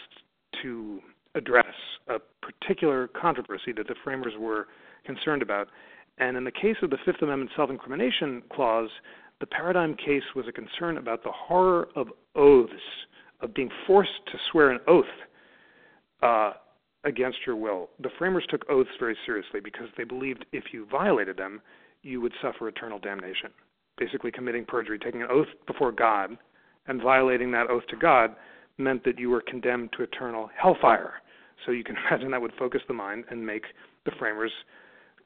to 0.62 1.00
address 1.34 1.74
a 2.08 2.18
particular 2.42 3.08
controversy 3.08 3.72
that 3.76 3.88
the 3.88 3.94
framers 4.04 4.34
were 4.38 4.68
concerned 5.04 5.42
about. 5.42 5.68
And 6.18 6.36
in 6.36 6.44
the 6.44 6.50
case 6.50 6.76
of 6.82 6.90
the 6.90 6.98
Fifth 7.04 7.22
Amendment 7.22 7.50
self 7.56 7.70
incrimination 7.70 8.42
clause, 8.52 8.90
the 9.40 9.46
paradigm 9.46 9.94
case 9.94 10.22
was 10.34 10.46
a 10.48 10.52
concern 10.52 10.98
about 10.98 11.22
the 11.22 11.32
horror 11.32 11.88
of 11.94 12.08
oaths, 12.34 12.72
of 13.40 13.54
being 13.54 13.70
forced 13.86 14.26
to 14.26 14.38
swear 14.50 14.70
an 14.70 14.80
oath 14.86 15.04
uh, 16.22 16.52
against 17.04 17.38
your 17.46 17.56
will. 17.56 17.90
The 18.00 18.10
framers 18.18 18.44
took 18.48 18.68
oaths 18.70 18.90
very 18.98 19.16
seriously 19.24 19.60
because 19.60 19.88
they 19.96 20.04
believed 20.04 20.44
if 20.52 20.64
you 20.72 20.86
violated 20.90 21.36
them, 21.36 21.60
you 22.02 22.20
would 22.20 22.32
suffer 22.42 22.68
eternal 22.68 22.98
damnation 22.98 23.50
basically 23.98 24.30
committing 24.30 24.64
perjury, 24.64 24.98
taking 24.98 25.22
an 25.22 25.28
oath 25.30 25.48
before 25.66 25.92
God, 25.92 26.36
and 26.86 27.02
violating 27.02 27.50
that 27.52 27.70
oath 27.70 27.86
to 27.88 27.96
God 27.96 28.34
meant 28.78 29.04
that 29.04 29.18
you 29.18 29.30
were 29.30 29.40
condemned 29.40 29.90
to 29.96 30.02
eternal 30.02 30.50
hellfire. 30.60 31.14
So 31.64 31.72
you 31.72 31.84
can 31.84 31.96
imagine 32.10 32.30
that 32.30 32.40
would 32.40 32.52
focus 32.58 32.82
the 32.88 32.94
mind 32.94 33.24
and 33.30 33.44
make 33.44 33.64
the 34.04 34.12
framers 34.18 34.52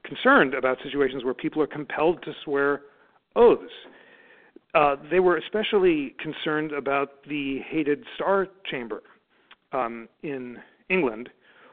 concerned 0.05 0.55
about 0.55 0.79
situations 0.83 1.25
where 1.25 1.35
people 1.35 1.61
are 1.63 1.67
compelled 1.67 2.23
to 2.23 2.33
swear 2.45 2.83
oaths. 3.37 3.73
Uh, 4.75 4.97
they 5.11 5.21
were 5.21 5.37
especially 5.37 6.15
concerned 6.21 6.73
about 6.73 7.25
the 7.29 7.59
hated 7.69 8.05
Star 8.15 8.47
Chamber 8.71 9.03
um, 9.73 10.09
in 10.23 10.59
England, 10.89 11.29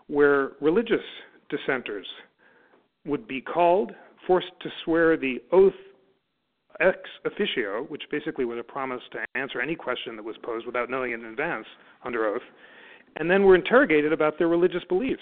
where 0.07 0.51
religious 0.61 1.03
dissenters 1.49 2.07
would 3.05 3.27
be 3.27 3.39
called, 3.39 3.91
forced 4.25 4.51
to 4.61 4.69
swear 4.83 5.15
the 5.15 5.37
oath 5.51 5.73
ex 6.79 6.99
officio, 7.25 7.83
which 7.89 8.03
basically 8.11 8.45
was 8.45 8.57
a 8.59 8.63
promise 8.63 9.01
to 9.11 9.19
answer 9.35 9.61
any 9.61 9.75
question 9.75 10.15
that 10.15 10.23
was 10.23 10.35
posed 10.43 10.65
without 10.65 10.89
knowing 10.89 11.11
it 11.11 11.19
in 11.19 11.25
advance 11.25 11.65
under 12.03 12.27
oath, 12.27 12.41
and 13.15 13.29
then 13.29 13.43
were 13.43 13.55
interrogated 13.55 14.13
about 14.13 14.37
their 14.37 14.47
religious 14.47 14.83
beliefs. 14.87 15.21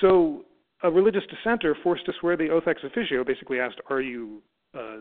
So 0.00 0.44
a 0.82 0.90
religious 0.90 1.24
dissenter 1.30 1.76
forced 1.82 2.06
to 2.06 2.12
swear 2.20 2.36
the 2.36 2.50
oath 2.50 2.66
ex 2.66 2.82
officio 2.84 3.24
basically 3.24 3.60
asked, 3.60 3.80
"Are 3.90 4.00
you 4.00 4.42
uh, 4.74 4.98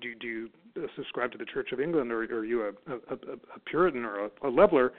do, 0.00 0.14
do 0.20 0.26
you 0.26 0.48
subscribe 0.94 1.32
to 1.32 1.38
the 1.38 1.46
Church 1.46 1.72
of 1.72 1.80
England, 1.80 2.12
or, 2.12 2.24
or 2.24 2.40
are 2.40 2.44
you 2.44 2.62
a, 2.62 2.92
a, 2.92 3.14
a 3.54 3.60
Puritan 3.64 4.04
or 4.04 4.26
a, 4.26 4.30
a 4.44 4.50
Leveler?" 4.50 4.92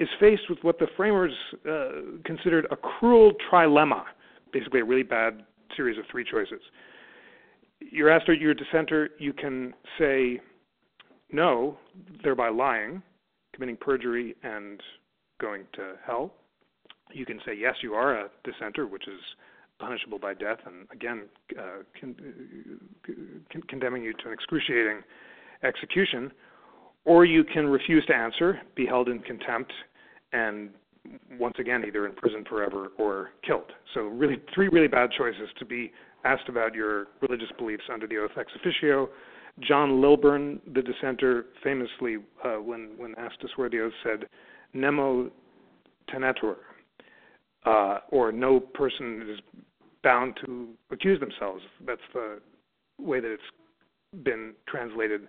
Is 0.00 0.08
faced 0.18 0.50
with 0.50 0.58
what 0.62 0.80
the 0.80 0.88
framers 0.96 1.32
uh, 1.70 2.18
considered 2.24 2.66
a 2.72 2.76
cruel 2.76 3.30
trilemma, 3.48 4.02
basically 4.52 4.80
a 4.80 4.84
really 4.84 5.04
bad 5.04 5.44
series 5.76 5.96
of 5.98 6.04
three 6.10 6.24
choices. 6.24 6.60
You're 7.90 8.10
asked, 8.10 8.28
are 8.28 8.34
you 8.34 8.50
a 8.50 8.54
dissenter? 8.54 9.10
You 9.18 9.32
can 9.32 9.74
say 9.98 10.40
no, 11.32 11.78
thereby 12.22 12.48
lying, 12.48 13.02
committing 13.52 13.76
perjury, 13.76 14.34
and 14.42 14.80
going 15.40 15.64
to 15.74 15.94
hell 16.06 16.32
you 17.14 17.24
can 17.24 17.40
say 17.46 17.54
yes, 17.54 17.74
you 17.82 17.94
are 17.94 18.18
a 18.18 18.28
dissenter, 18.44 18.86
which 18.86 19.06
is 19.06 19.20
punishable 19.78 20.18
by 20.18 20.34
death, 20.34 20.58
and 20.66 20.86
again, 20.92 21.22
uh, 21.58 21.82
con- 22.00 22.16
con- 23.04 23.62
condemning 23.68 24.02
you 24.02 24.12
to 24.14 24.26
an 24.26 24.32
excruciating 24.32 25.02
execution, 25.62 26.32
or 27.04 27.24
you 27.24 27.44
can 27.44 27.66
refuse 27.66 28.04
to 28.06 28.14
answer, 28.14 28.60
be 28.74 28.86
held 28.86 29.08
in 29.08 29.18
contempt, 29.20 29.72
and 30.32 30.70
once 31.38 31.54
again 31.58 31.84
either 31.86 32.06
in 32.06 32.14
prison 32.14 32.44
forever 32.48 32.92
or 32.98 33.30
killed. 33.46 33.70
So 33.92 34.02
really, 34.02 34.36
three 34.54 34.68
really 34.68 34.88
bad 34.88 35.10
choices 35.16 35.48
to 35.58 35.64
be 35.64 35.92
asked 36.24 36.48
about 36.48 36.74
your 36.74 37.06
religious 37.20 37.50
beliefs 37.58 37.84
under 37.92 38.06
the 38.06 38.16
oath 38.18 38.30
ex 38.38 38.50
officio. 38.56 39.08
John 39.60 40.00
Lilburne, 40.00 40.60
the 40.74 40.82
dissenter, 40.82 41.46
famously, 41.62 42.16
uh, 42.44 42.54
when 42.54 42.90
when 42.96 43.14
asked 43.16 43.40
to 43.42 43.48
swear 43.54 43.68
the 43.70 43.80
oath, 43.80 43.92
said, 44.02 44.28
"Nemo 44.72 45.30
tenetur," 46.08 46.56
uh, 47.64 47.98
or 48.10 48.32
no 48.32 48.58
person 48.58 49.22
is 49.30 49.40
bound 50.02 50.36
to 50.44 50.68
accuse 50.90 51.20
themselves. 51.20 51.62
That's 51.86 52.00
the 52.12 52.40
way 52.98 53.20
that 53.20 53.32
it's 53.32 54.22
been 54.22 54.54
translated 54.66 55.28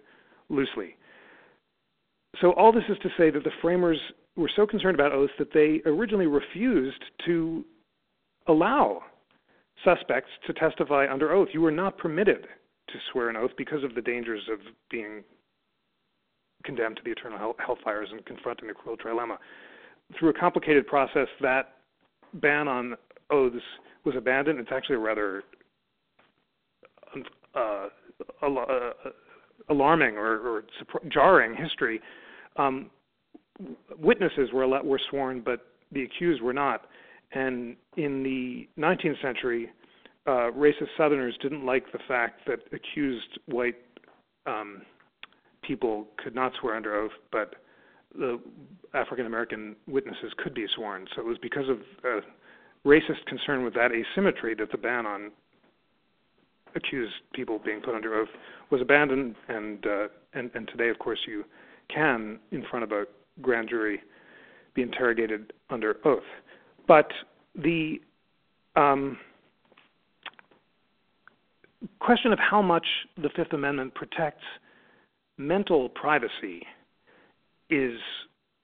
loosely. 0.49 0.95
So, 2.41 2.51
all 2.53 2.71
this 2.71 2.83
is 2.89 2.97
to 2.99 3.09
say 3.17 3.29
that 3.29 3.43
the 3.43 3.51
framers 3.61 3.99
were 4.35 4.49
so 4.55 4.67
concerned 4.67 4.95
about 4.95 5.11
oaths 5.11 5.33
that 5.39 5.53
they 5.53 5.81
originally 5.85 6.27
refused 6.27 7.03
to 7.25 7.63
allow 8.47 9.03
suspects 9.85 10.29
to 10.47 10.53
testify 10.53 11.07
under 11.09 11.31
oath. 11.31 11.47
You 11.53 11.61
were 11.61 11.71
not 11.71 11.97
permitted 11.97 12.47
to 12.87 12.93
swear 13.11 13.29
an 13.29 13.37
oath 13.37 13.51
because 13.57 13.83
of 13.83 13.95
the 13.95 14.01
dangers 14.01 14.41
of 14.51 14.59
being 14.91 15.23
condemned 16.65 16.97
to 16.97 17.03
the 17.05 17.11
eternal 17.11 17.37
hell- 17.37 17.55
hellfires 17.65 18.11
and 18.11 18.25
confronting 18.25 18.67
the 18.67 18.73
cruel 18.73 18.97
trilemma. 18.97 19.37
Through 20.19 20.29
a 20.29 20.33
complicated 20.33 20.85
process, 20.87 21.27
that 21.41 21.75
ban 22.33 22.67
on 22.67 22.95
oaths 23.29 23.63
was 24.03 24.15
abandoned. 24.15 24.59
It's 24.59 24.71
actually 24.71 24.95
a 24.95 24.99
rather 24.99 25.43
uh, 27.55 27.87
uh, 28.43 28.91
alarming 29.69 30.17
or, 30.17 30.37
or 30.39 30.63
jarring 31.09 31.55
history. 31.55 32.01
Um, 32.57 32.89
witnesses 33.97 34.49
were 34.53 34.67
were 34.83 34.99
sworn, 35.09 35.41
but 35.41 35.67
the 35.91 36.03
accused 36.03 36.41
were 36.41 36.53
not. 36.53 36.85
And 37.31 37.75
in 37.97 38.23
the 38.23 38.67
19th 38.79 39.21
century, 39.21 39.69
uh, 40.27 40.51
racist 40.51 40.89
Southerners 40.97 41.37
didn't 41.41 41.65
like 41.65 41.91
the 41.91 41.99
fact 42.07 42.41
that 42.47 42.59
accused 42.71 43.39
white 43.45 43.75
um, 44.45 44.81
people 45.61 46.07
could 46.23 46.35
not 46.35 46.53
swear 46.59 46.75
under 46.75 46.95
oath, 46.95 47.11
but 47.31 47.55
the 48.17 48.39
African 48.93 49.25
American 49.25 49.75
witnesses 49.87 50.31
could 50.37 50.53
be 50.53 50.65
sworn. 50.75 51.05
So 51.15 51.21
it 51.21 51.25
was 51.25 51.37
because 51.41 51.67
of 51.69 51.77
uh, 52.03 52.21
racist 52.85 53.25
concern 53.27 53.63
with 53.63 53.73
that 53.73 53.91
asymmetry 53.91 54.55
that 54.55 54.71
the 54.71 54.77
ban 54.77 55.05
on 55.05 55.31
accused 56.75 57.13
people 57.33 57.59
being 57.63 57.81
put 57.81 57.95
under 57.95 58.15
oath 58.15 58.29
was 58.69 58.81
abandoned. 58.81 59.35
And 59.47 59.85
uh, 59.85 60.07
and, 60.33 60.51
and 60.53 60.67
today, 60.67 60.89
of 60.89 60.99
course, 60.99 61.19
you 61.27 61.45
can, 61.93 62.39
in 62.51 62.63
front 62.69 62.83
of 62.83 62.91
a 62.91 63.05
grand 63.41 63.69
jury, 63.69 64.01
be 64.73 64.81
interrogated 64.81 65.53
under 65.69 65.97
oath. 66.05 66.23
But 66.87 67.11
the 67.55 67.99
um, 68.75 69.17
question 71.99 72.31
of 72.31 72.39
how 72.39 72.61
much 72.61 72.85
the 73.17 73.29
Fifth 73.35 73.53
Amendment 73.53 73.95
protects 73.95 74.43
mental 75.37 75.89
privacy 75.89 76.63
is 77.69 77.99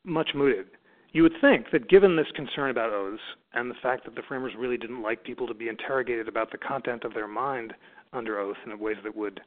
much 0.03 0.29
mooted. 0.36 0.67
You 1.13 1.23
would 1.23 1.34
think 1.41 1.71
that 1.71 1.89
given 1.89 2.15
this 2.15 2.27
concern 2.36 2.69
about 2.69 2.93
oaths 2.93 3.21
and 3.53 3.69
the 3.69 3.75
fact 3.81 4.05
that 4.05 4.15
the 4.15 4.21
framers 4.27 4.53
really 4.57 4.77
didn't 4.77 5.01
like 5.01 5.23
people 5.23 5.45
to 5.47 5.53
be 5.53 5.67
interrogated 5.67 6.27
about 6.27 6.51
the 6.51 6.57
content 6.57 7.03
of 7.03 7.13
their 7.13 7.27
mind 7.27 7.73
under 8.13 8.39
oath 8.39 8.57
in 8.65 8.77
ways 8.79 8.97
that 9.03 9.15
would 9.15 9.41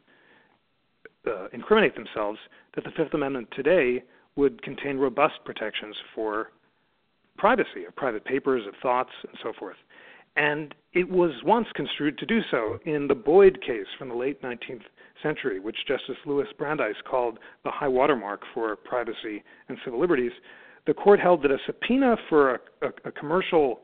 uh, 1.26 1.48
incriminate 1.52 1.94
themselves, 1.94 2.38
that 2.74 2.84
the 2.84 2.90
Fifth 2.90 3.14
Amendment 3.14 3.48
today 3.56 4.02
would 4.36 4.62
contain 4.62 4.98
robust 4.98 5.34
protections 5.44 5.96
for 6.14 6.50
privacy 7.36 7.84
of 7.86 7.94
private 7.96 8.24
papers, 8.24 8.62
of 8.66 8.74
thoughts, 8.82 9.10
and 9.22 9.36
so 9.42 9.52
forth. 9.58 9.76
And 10.36 10.74
it 10.92 11.08
was 11.08 11.30
once 11.44 11.68
construed 11.74 12.18
to 12.18 12.26
do 12.26 12.40
so 12.50 12.78
in 12.84 13.06
the 13.06 13.14
Boyd 13.14 13.60
case 13.60 13.86
from 13.98 14.08
the 14.08 14.16
late 14.16 14.42
19th 14.42 14.82
century, 15.22 15.60
which 15.60 15.76
Justice 15.86 16.16
Louis 16.26 16.46
Brandeis 16.58 16.96
called 17.08 17.38
the 17.64 17.70
high 17.70 17.88
watermark 17.88 18.42
for 18.52 18.74
privacy 18.76 19.44
and 19.68 19.78
civil 19.84 20.00
liberties, 20.00 20.32
the 20.86 20.94
court 20.94 21.20
held 21.20 21.42
that 21.42 21.50
a 21.50 21.58
subpoena 21.66 22.16
for 22.28 22.54
a, 22.54 22.58
a, 22.82 22.88
a 23.06 23.12
commercial 23.12 23.80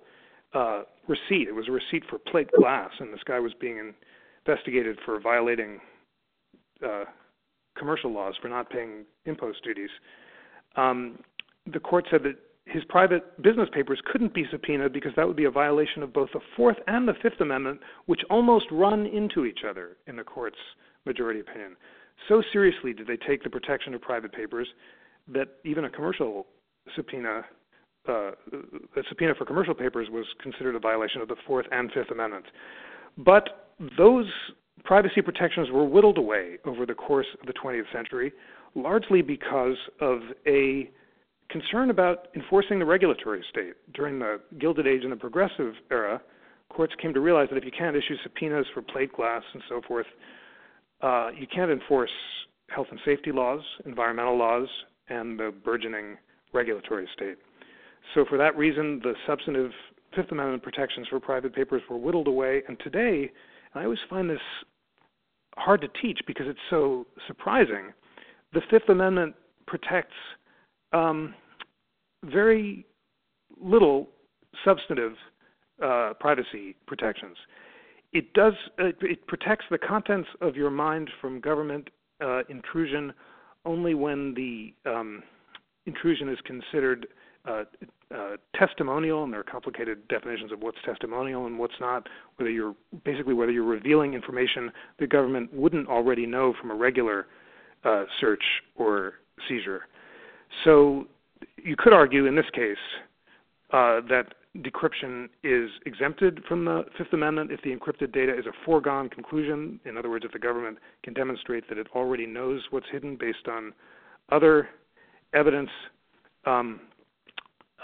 uh, 0.55 0.83
receipt, 1.07 1.49
it 1.49 1.55
was 1.55 1.69
a 1.69 1.73
receipt 1.73 2.03
for 2.11 2.19
plate 2.19 2.51
glass, 2.59 2.91
and 2.99 3.13
this 3.13 3.23
guy 3.25 3.39
was 3.39 3.53
being 3.61 3.93
investigated 4.47 4.99
for 5.05 5.21
violating 5.21 5.79
uh, 6.85 7.05
commercial 7.77 8.13
laws 8.13 8.35
for 8.43 8.49
not 8.49 8.69
paying 8.71 9.05
impost 9.27 9.63
duties. 9.63 9.91
Um, 10.77 11.19
the 11.73 11.81
court 11.81 12.07
said 12.11 12.23
that 12.25 12.37
his 12.71 12.85
private 12.85 13.41
business 13.43 13.69
papers 13.73 14.01
couldn't 14.07 14.33
be 14.33 14.47
subpoenaed 14.51 14.93
because 14.93 15.13
that 15.17 15.27
would 15.27 15.37
be 15.37 15.45
a 15.45 15.51
violation 15.51 16.03
of 16.03 16.13
both 16.13 16.31
the 16.33 16.41
Fourth 16.57 16.77
and 16.87 17.07
the 17.07 17.15
Fifth 17.23 17.41
Amendment, 17.41 17.81
which 18.07 18.21
almost 18.31 18.67
run 18.71 19.07
into 19.07 19.45
each 19.45 19.61
other 19.69 19.97
in 20.07 20.17
the 20.17 20.23
court's 20.23 20.59
majority 21.05 21.41
opinion. 21.41 21.77
So 22.29 22.43
seriously 22.53 22.93
did 22.93 23.07
they 23.07 23.17
take 23.17 23.43
the 23.43 23.51
protection 23.51 23.95
of 23.95 24.01
private 24.01 24.33
papers 24.33 24.69
that 25.29 25.49
even 25.65 25.85
a 25.85 25.91
commercial 25.91 26.47
subpoena, 26.95 27.45
uh, 28.09 28.31
a 28.33 29.03
subpoena 29.09 29.35
for 29.35 29.45
commercial 29.45 29.75
papers, 29.75 30.09
was 30.11 30.27
considered 30.43 30.75
a 30.75 30.81
violation 30.81 31.21
of 31.21 31.29
the 31.29 31.37
Fourth 31.47 31.67
and 31.73 31.91
Fifth 31.93 32.11
Amendments. 32.11 32.49
But 33.19 33.75
those 33.99 34.27
privacy 34.85 35.23
protections 35.23 35.71
were 35.71 35.85
whittled 35.85 36.19
away 36.19 36.59
over 36.65 36.87
the 36.87 36.95
course 36.95 37.27
of 37.41 37.47
the 37.47 37.53
20th 37.53 37.91
century, 37.93 38.33
largely 38.75 39.23
because 39.23 39.77
of 40.01 40.21
a 40.47 40.91
concern 41.51 41.91
about 41.91 42.29
enforcing 42.35 42.79
the 42.79 42.85
regulatory 42.85 43.45
state. 43.51 43.75
During 43.95 44.19
the 44.19 44.41
Gilded 44.59 44.87
Age 44.87 45.03
and 45.03 45.13
the 45.13 45.17
Progressive 45.17 45.75
era, 45.91 46.21
courts 46.71 46.95
came 47.01 47.13
to 47.15 47.21
realize 47.21 47.49
that 47.51 47.57
if 47.57 47.65
you 47.65 47.73
can't 47.77 47.97
issue 47.97 48.17
subpoenas 48.23 48.67
for 48.73 48.83
plate 48.83 49.13
glass 49.13 49.43
and 49.53 49.63
so 49.69 49.81
forth, 49.87 50.07
uh, 51.03 51.31
you 51.37 51.47
can't 51.47 51.71
enforce 51.71 52.11
health 52.69 52.87
and 52.91 53.01
safety 53.05 53.33
laws, 53.33 53.61
environmental 53.85 54.39
laws, 54.39 54.69
and 55.09 55.39
the 55.39 55.53
burgeoning 55.65 56.17
regulatory 56.53 57.09
state. 57.15 57.37
So, 58.15 58.25
for 58.29 58.39
that 58.39 58.57
reason, 58.57 59.01
the 59.03 59.15
substantive 59.27 59.73
Fifth 60.15 60.33
Amendment 60.33 60.63
protections 60.63 61.07
for 61.09 61.21
private 61.21 61.55
papers 61.55 61.83
were 61.89 61.99
whittled 61.99 62.27
away. 62.27 62.63
And 62.67 62.79
today, 62.81 63.31
and 63.75 63.81
I 63.81 63.85
always 63.85 63.99
find 64.09 64.29
this 64.29 64.41
hard 65.57 65.81
to 65.83 65.89
teach 66.01 66.21
because 66.27 66.47
it's 66.49 66.59
so 66.71 67.07
surprising, 67.27 67.93
the 68.53 68.61
Fifth 68.71 68.89
Amendment 68.89 69.35
protects 69.67 70.15
um, 70.93 71.35
very 72.25 72.87
little 73.61 74.09
substantive 74.65 75.15
uh, 75.83 76.13
privacy 76.21 76.77
protections 76.87 77.37
it 78.13 78.33
does 78.33 78.55
uh, 78.79 78.89
it 79.01 79.27
protects 79.27 79.65
the 79.71 79.79
contents 79.79 80.29
of 80.41 80.57
your 80.57 80.71
mind 80.71 81.11
from 81.21 81.41
government 81.41 81.89
uh, 82.23 82.43
intrusion 82.49 83.13
only 83.65 83.95
when 83.95 84.35
the 84.35 84.75
um, 84.91 85.23
intrusion 85.87 86.29
is 86.29 86.39
considered 86.45 87.07
uh, 87.47 87.65
uh, 88.15 88.37
testimonial, 88.55 89.25
and 89.25 89.33
there 89.33 89.41
are 89.41 89.45
complicated 89.45 90.07
definitions 90.09 90.53
of 90.53 90.61
what's 90.61 90.77
testimonial 90.85 91.47
and 91.47 91.59
what's 91.59 91.75
not. 91.81 92.07
Whether 92.37 92.51
you're 92.51 92.75
basically 93.05 93.35
whether 93.35 93.53
you're 93.53 93.65
revealing 93.65 94.15
information 94.15 94.71
the 94.99 95.07
government 95.07 95.53
wouldn't 95.53 95.89
already 95.89 96.27
know 96.27 96.55
from 96.61 96.71
a 96.71 96.75
regular 96.75 97.27
uh, 97.85 98.05
search 98.21 98.43
or 98.77 99.15
seizure. 99.49 99.83
So 100.65 101.07
you 101.57 101.77
could 101.77 101.93
argue 101.93 102.27
in 102.27 102.35
this 102.35 102.49
case 102.55 102.77
uh, 103.73 104.01
that 104.09 104.27
decryption 104.57 105.29
is 105.45 105.71
exempted 105.87 106.43
from 106.49 106.65
the 106.65 106.85
Fifth 106.99 107.13
Amendment 107.13 107.53
if 107.53 107.61
the 107.63 107.71
encrypted 107.71 108.13
data 108.13 108.37
is 108.37 108.47
a 108.47 108.53
foregone 108.65 109.09
conclusion. 109.09 109.79
In 109.85 109.97
other 109.97 110.11
words, 110.11 110.25
if 110.25 110.33
the 110.33 110.39
government 110.39 110.79
can 111.05 111.15
demonstrate 111.15 111.69
that 111.69 111.79
it 111.79 111.87
already 111.95 112.27
knows 112.27 112.61
what's 112.71 112.87
hidden 112.91 113.17
based 113.19 113.47
on 113.49 113.73
other 114.33 114.69
evidence, 115.35 115.71
um, 116.47 116.81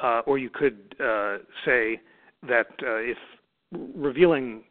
uh, 0.02 0.22
or 0.26 0.38
you 0.38 0.50
could 0.50 0.94
uh, 1.00 1.38
say 1.64 2.00
that 2.48 2.66
uh, 2.82 2.96
if 2.96 3.18
revealing 3.94 4.64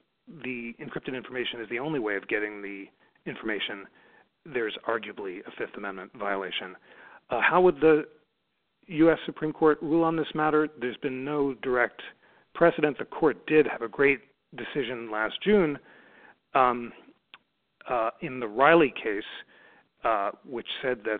the 0.43 0.73
encrypted 0.81 1.15
information 1.15 1.61
is 1.61 1.69
the 1.69 1.79
only 1.79 1.99
way 1.99 2.15
of 2.15 2.27
getting 2.27 2.61
the 2.61 2.85
information, 3.25 3.85
there's 4.45 4.77
arguably 4.87 5.39
a 5.47 5.51
Fifth 5.57 5.77
Amendment 5.77 6.11
violation. 6.17 6.75
Uh, 7.29 7.39
how 7.41 7.61
would 7.61 7.79
the 7.79 8.03
U.S. 8.87 9.17
Supreme 9.25 9.53
Court 9.53 9.77
rule 9.81 10.03
on 10.03 10.15
this 10.15 10.27
matter? 10.35 10.67
There's 10.79 10.97
been 10.97 11.25
no 11.25 11.53
direct 11.55 12.01
precedent. 12.53 12.97
The 12.97 13.05
court 13.05 13.45
did 13.47 13.67
have 13.67 13.81
a 13.81 13.87
great 13.87 14.19
decision 14.55 15.11
last 15.11 15.35
June 15.43 15.77
um, 16.53 16.91
uh, 17.89 18.11
in 18.21 18.39
the 18.39 18.47
Riley 18.47 18.93
case, 19.01 19.23
uh, 20.03 20.31
which 20.47 20.67
said 20.81 20.99
that 21.05 21.19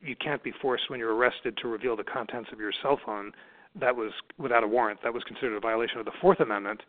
you 0.00 0.14
can't 0.16 0.42
be 0.42 0.52
forced 0.62 0.90
when 0.90 1.00
you're 1.00 1.14
arrested 1.14 1.56
to 1.62 1.68
reveal 1.68 1.96
the 1.96 2.04
contents 2.04 2.50
of 2.52 2.60
your 2.60 2.72
cell 2.82 3.00
phone. 3.04 3.32
That 3.80 3.94
was 3.94 4.12
without 4.38 4.64
a 4.64 4.68
warrant. 4.68 5.00
That 5.02 5.12
was 5.12 5.24
considered 5.24 5.56
a 5.56 5.60
violation 5.60 5.98
of 5.98 6.04
the 6.04 6.12
Fourth 6.20 6.40
Amendment. 6.40 6.82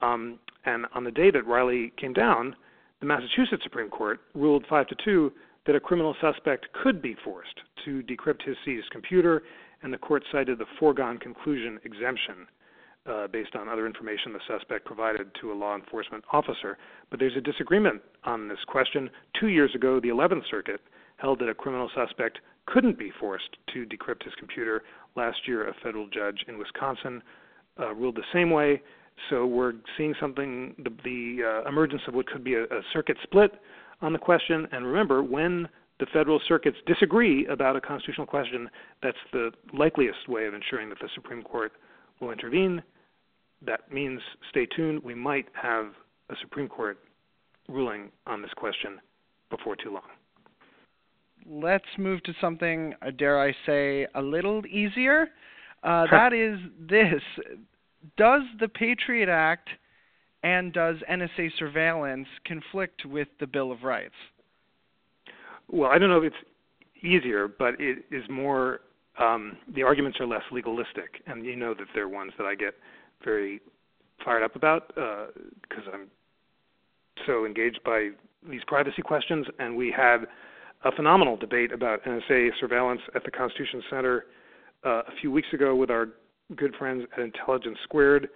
Um, 0.00 0.38
and 0.64 0.86
on 0.94 1.04
the 1.04 1.10
day 1.10 1.30
that 1.30 1.46
Riley 1.46 1.92
came 1.98 2.12
down, 2.12 2.54
the 3.00 3.06
Massachusetts 3.06 3.62
Supreme 3.62 3.90
Court 3.90 4.20
ruled 4.34 4.64
five 4.68 4.86
to 4.88 4.96
two 5.04 5.32
that 5.66 5.76
a 5.76 5.80
criminal 5.80 6.14
suspect 6.20 6.66
could 6.82 7.02
be 7.02 7.16
forced 7.24 7.60
to 7.84 8.02
decrypt 8.02 8.42
his 8.42 8.56
seized 8.64 8.90
computer, 8.90 9.42
and 9.82 9.92
the 9.92 9.98
court 9.98 10.22
cited 10.32 10.58
the 10.58 10.66
foregone 10.78 11.18
conclusion 11.18 11.78
exemption 11.84 12.46
uh, 13.08 13.26
based 13.28 13.54
on 13.54 13.68
other 13.68 13.86
information 13.86 14.32
the 14.32 14.40
suspect 14.48 14.84
provided 14.84 15.30
to 15.40 15.52
a 15.52 15.54
law 15.54 15.76
enforcement 15.76 16.24
officer. 16.32 16.76
But 17.10 17.20
there's 17.20 17.36
a 17.36 17.40
disagreement 17.40 18.02
on 18.24 18.48
this 18.48 18.58
question. 18.66 19.10
Two 19.38 19.48
years 19.48 19.70
ago, 19.74 20.00
the 20.00 20.08
11th 20.08 20.48
Circuit 20.50 20.80
held 21.18 21.38
that 21.40 21.48
a 21.48 21.54
criminal 21.54 21.90
suspect 21.94 22.38
couldn't 22.66 22.98
be 22.98 23.12
forced 23.20 23.56
to 23.72 23.86
decrypt 23.86 24.24
his 24.24 24.34
computer. 24.38 24.82
Last 25.14 25.38
year, 25.46 25.68
a 25.68 25.74
federal 25.82 26.08
judge 26.08 26.44
in 26.48 26.58
Wisconsin 26.58 27.22
uh, 27.78 27.94
ruled 27.94 28.16
the 28.16 28.24
same 28.32 28.50
way. 28.50 28.82
So 29.30 29.46
we're 29.46 29.74
seeing 29.96 30.14
something, 30.20 30.74
the, 30.78 30.90
the 31.04 31.62
uh, 31.64 31.68
emergence 31.68 32.02
of 32.06 32.14
what 32.14 32.26
could 32.26 32.44
be 32.44 32.54
a, 32.54 32.64
a 32.64 32.80
circuit 32.92 33.16
split 33.22 33.52
on 34.00 34.12
the 34.12 34.18
question. 34.18 34.66
And 34.72 34.86
remember, 34.86 35.22
when 35.22 35.68
the 35.98 36.06
federal 36.12 36.40
circuits 36.46 36.76
disagree 36.86 37.46
about 37.46 37.76
a 37.76 37.80
constitutional 37.80 38.26
question, 38.26 38.68
that's 39.02 39.16
the 39.32 39.50
likeliest 39.72 40.28
way 40.28 40.46
of 40.46 40.54
ensuring 40.54 40.88
that 40.90 40.98
the 41.00 41.08
Supreme 41.14 41.42
Court 41.42 41.72
will 42.20 42.30
intervene. 42.30 42.82
That 43.64 43.90
means 43.92 44.20
stay 44.50 44.66
tuned. 44.66 45.02
We 45.02 45.14
might 45.14 45.46
have 45.54 45.86
a 46.28 46.34
Supreme 46.40 46.68
Court 46.68 46.98
ruling 47.68 48.10
on 48.26 48.42
this 48.42 48.50
question 48.56 49.00
before 49.50 49.76
too 49.76 49.92
long. 49.92 50.02
Let's 51.48 51.84
move 51.96 52.22
to 52.24 52.32
something, 52.40 52.94
uh, 53.02 53.10
dare 53.16 53.40
I 53.40 53.54
say, 53.64 54.06
a 54.14 54.20
little 54.20 54.66
easier. 54.66 55.28
Uh, 55.82 56.06
that 56.10 56.32
is 56.32 56.58
this 56.80 57.22
Does 58.16 58.42
the 58.58 58.68
Patriot 58.68 59.28
Act 59.28 59.68
and 60.42 60.72
does 60.72 60.96
NSA 61.10 61.50
surveillance 61.58 62.28
conflict 62.46 63.04
with 63.04 63.28
the 63.40 63.46
Bill 63.46 63.72
of 63.72 63.82
Rights? 63.82 64.14
Well, 65.68 65.90
I 65.90 65.98
don't 65.98 66.08
know 66.08 66.22
if 66.22 66.32
it's 66.32 67.04
easier, 67.04 67.48
but 67.48 67.80
it 67.80 68.04
is 68.10 68.22
more. 68.30 68.80
Um, 69.18 69.56
the 69.74 69.82
arguments 69.82 70.20
are 70.20 70.26
less 70.26 70.42
legalistic, 70.52 71.22
and 71.26 71.44
you 71.44 71.56
know 71.56 71.72
that 71.74 71.86
they're 71.94 72.08
ones 72.08 72.32
that 72.38 72.44
I 72.44 72.54
get 72.54 72.74
very 73.24 73.60
fired 74.24 74.42
up 74.42 74.56
about 74.56 74.88
because 74.88 75.84
uh, 75.88 75.92
I'm 75.94 76.08
so 77.26 77.46
engaged 77.46 77.80
by 77.84 78.10
these 78.48 78.60
privacy 78.66 79.02
questions. 79.02 79.46
And 79.58 79.76
we 79.76 79.90
had 79.90 80.26
a 80.84 80.92
phenomenal 80.92 81.36
debate 81.36 81.72
about 81.72 82.04
NSA 82.04 82.50
surveillance 82.60 83.00
at 83.14 83.24
the 83.24 83.30
Constitution 83.30 83.82
Center 83.90 84.26
uh, 84.84 85.02
a 85.08 85.12
few 85.20 85.30
weeks 85.30 85.48
ago 85.52 85.74
with 85.74 85.90
our 85.90 86.08
good 86.54 86.74
friends 86.76 87.04
at 87.16 87.20
Intelligence 87.20 87.78
Squared. 87.84 88.28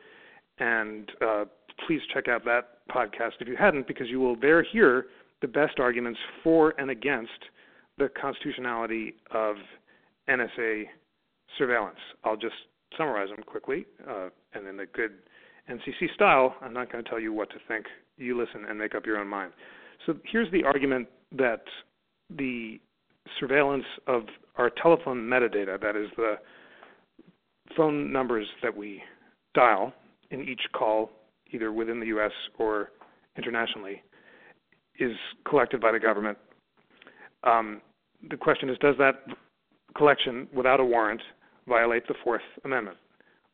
And 0.59 1.11
uh, 1.21 1.45
please 1.87 2.01
check 2.13 2.29
out 2.29 2.45
that 2.45 2.87
podcast 2.91 3.33
if 3.41 3.49
you 3.49 3.57
hadn't, 3.57 3.87
because 3.87 4.09
you 4.09 4.21
will 4.21 4.37
there 4.37 4.63
hear 4.63 5.07
the 5.41 5.49
best 5.49 5.79
arguments 5.79 6.19
for 6.43 6.75
and 6.79 6.91
against 6.91 7.31
the 7.99 8.09
constitutionality 8.21 9.15
of 9.33 9.57
NSA 10.29 10.85
surveillance. 11.59 11.99
I'll 12.25 12.37
just 12.37 12.55
summarize 12.97 13.29
them 13.29 13.43
quickly, 13.45 13.87
uh, 14.09 14.29
and 14.55 14.67
in 14.67 14.77
the 14.77 14.87
good 14.87 15.13
NCC 15.71 16.13
style, 16.15 16.55
I'm 16.61 16.73
not 16.73 16.91
going 16.91 17.05
to 17.05 17.09
tell 17.09 17.21
you 17.21 17.33
what 17.33 17.51
to 17.51 17.57
think. 17.69 17.87
You 18.17 18.39
listen 18.39 18.65
and 18.69 18.79
make 18.79 18.95
up 18.95 19.07
your 19.07 19.19
own 19.19 19.29
mind. 19.29 19.53
So 20.07 20.15
here's 20.31 20.51
the 20.51 20.65
argument 20.65 21.09
that 21.33 21.63
the 22.37 22.81
surveillance 23.39 23.85
of 24.07 24.23
our 24.57 24.71
telephone 24.83 25.19
metadata, 25.19 25.81
that 25.81 25.97
is 25.97 26.09
the 26.17 26.35
phone 27.77 28.13
numbers 28.13 28.47
that 28.63 28.77
we 28.77 29.03
dial 29.55 29.93
in 30.31 30.43
each 30.49 30.63
call 30.73 31.11
either 31.53 31.73
within 31.73 32.01
the 32.01 32.07
U.S. 32.07 32.33
or 32.59 32.91
internationally, 33.37 34.03
is 34.99 35.13
collected 35.49 35.81
by 35.81 35.93
the 35.93 36.01
government. 36.01 36.37
Um, 37.45 37.81
the 38.29 38.37
question 38.37 38.69
is, 38.69 38.77
does 38.79 38.97
that 38.99 39.25
collection 39.97 40.47
without 40.55 40.81
a 40.81 40.85
warrant 40.85 41.23
violate 41.67 42.07
the 42.07 42.15
Fourth 42.23 42.43
Amendment? 42.65 42.99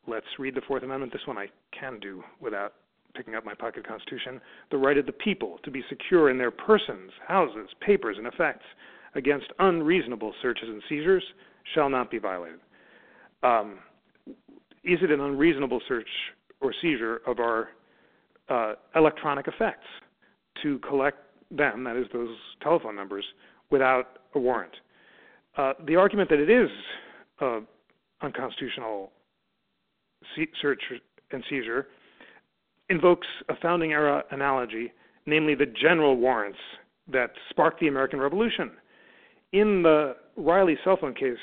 Let's 0.09 0.27
read 0.39 0.55
the 0.55 0.63
Fourth 0.67 0.83
Amendment. 0.83 1.13
This 1.13 1.23
one 1.27 1.39
I 1.39 1.47
can 1.79 1.99
do 2.01 2.23
without 2.41 2.75
picking 3.15 3.35
up 3.35 3.45
my 3.45 3.55
pocket 3.55 3.87
constitution. 3.87 4.41
The 4.71 4.77
right 4.77 4.99
of 4.99 5.07
the 5.07 5.13
people 5.13 5.59
to 5.65 5.71
be 5.71 5.83
secure 5.89 6.31
in 6.31 6.39
their 6.39 6.51
persons, 6.51 7.11
houses, 7.27 7.69
papers, 7.81 8.17
and 8.19 8.27
effects 8.27 8.65
against 9.15 9.47
unreasonable 9.59 10.35
searches 10.43 10.69
and 10.69 10.83
seizures 10.89 11.25
shall 11.75 11.89
not 11.89 12.11
be 12.11 12.19
violated. 12.19 12.61
Um, 13.43 13.79
is 14.85 14.99
it 15.03 15.11
an 15.11 15.21
unreasonable 15.21 15.81
search 15.89 16.09
or 16.61 16.73
seizure 16.81 17.21
of 17.27 17.41
our 17.41 17.71
uh, 18.49 18.75
electronic 18.95 19.49
effects 19.49 19.87
to 20.63 20.79
collect 20.81 21.19
them, 21.51 21.85
that 21.85 21.97
is, 21.97 22.07
those 22.13 22.35
telephone 22.63 22.97
numbers, 22.97 23.25
without 23.71 24.19
a 24.35 24.39
warrant. 24.39 24.73
Uh, 25.57 25.73
the 25.87 25.97
argument 25.97 26.29
that 26.31 26.39
it 26.39 26.51
is 26.51 26.69
uh, 27.41 27.61
unconstitutional 28.23 29.11
search 30.61 30.83
and 31.31 31.43
seizure 31.49 31.87
invokes 32.89 33.27
a 33.49 33.57
founding 33.63 33.93
era 33.93 34.23
analogy, 34.31 34.93
namely 35.27 35.55
the 35.55 35.67
general 35.67 36.17
warrants 36.17 36.59
that 37.11 37.31
sparked 37.51 37.81
the 37.81 37.89
American 37.89 38.21
Revolution. 38.21 38.71
In 39.53 39.83
the 39.83 40.17
Riley 40.37 40.77
cell 40.85 40.99
phone 41.01 41.15
case, 41.15 41.37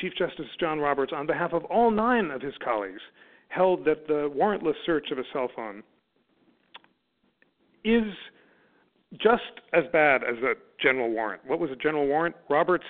Chief 0.00 0.12
Justice 0.16 0.46
John 0.58 0.78
Roberts, 0.78 1.12
on 1.14 1.26
behalf 1.26 1.52
of 1.52 1.64
all 1.64 1.90
nine 1.90 2.30
of 2.30 2.40
his 2.40 2.54
colleagues, 2.64 3.00
held 3.48 3.84
that 3.84 4.06
the 4.06 4.32
warrantless 4.34 4.74
search 4.86 5.10
of 5.10 5.18
a 5.18 5.24
cell 5.32 5.50
phone 5.54 5.82
is 7.84 8.04
just 9.12 9.60
as 9.72 9.84
bad 9.92 10.22
as 10.22 10.36
a 10.42 10.54
general 10.80 11.10
warrant. 11.10 11.42
What 11.46 11.60
was 11.60 11.70
a 11.70 11.76
general 11.76 12.06
warrant? 12.06 12.34
Roberts 12.48 12.86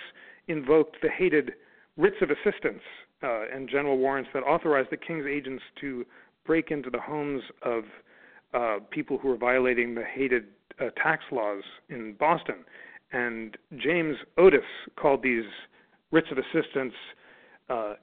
invoked 0.48 0.96
the 1.02 1.08
hated 1.08 1.52
writs 1.96 2.16
of 2.22 2.30
assistance 2.30 2.82
uh, 3.22 3.42
and 3.54 3.68
general 3.68 3.98
warrants 3.98 4.30
that 4.34 4.42
authorized 4.42 4.88
the 4.90 4.96
king's 4.96 5.26
agents 5.26 5.62
to 5.80 6.04
break 6.46 6.70
into 6.70 6.90
the 6.90 7.00
homes 7.00 7.42
of 7.62 7.84
uh, 8.54 8.78
people 8.90 9.18
who 9.18 9.28
were 9.28 9.36
violating 9.36 9.94
the 9.94 10.04
hated 10.04 10.44
uh, 10.80 10.90
tax 11.02 11.22
laws 11.30 11.62
in 11.88 12.14
Boston. 12.18 12.56
And 13.12 13.56
James 13.76 14.16
Otis 14.38 14.60
called 14.96 15.22
these 15.22 15.44
writs 16.10 16.28
of 16.30 16.38
assistance 16.38 16.94
uh, 17.68 17.94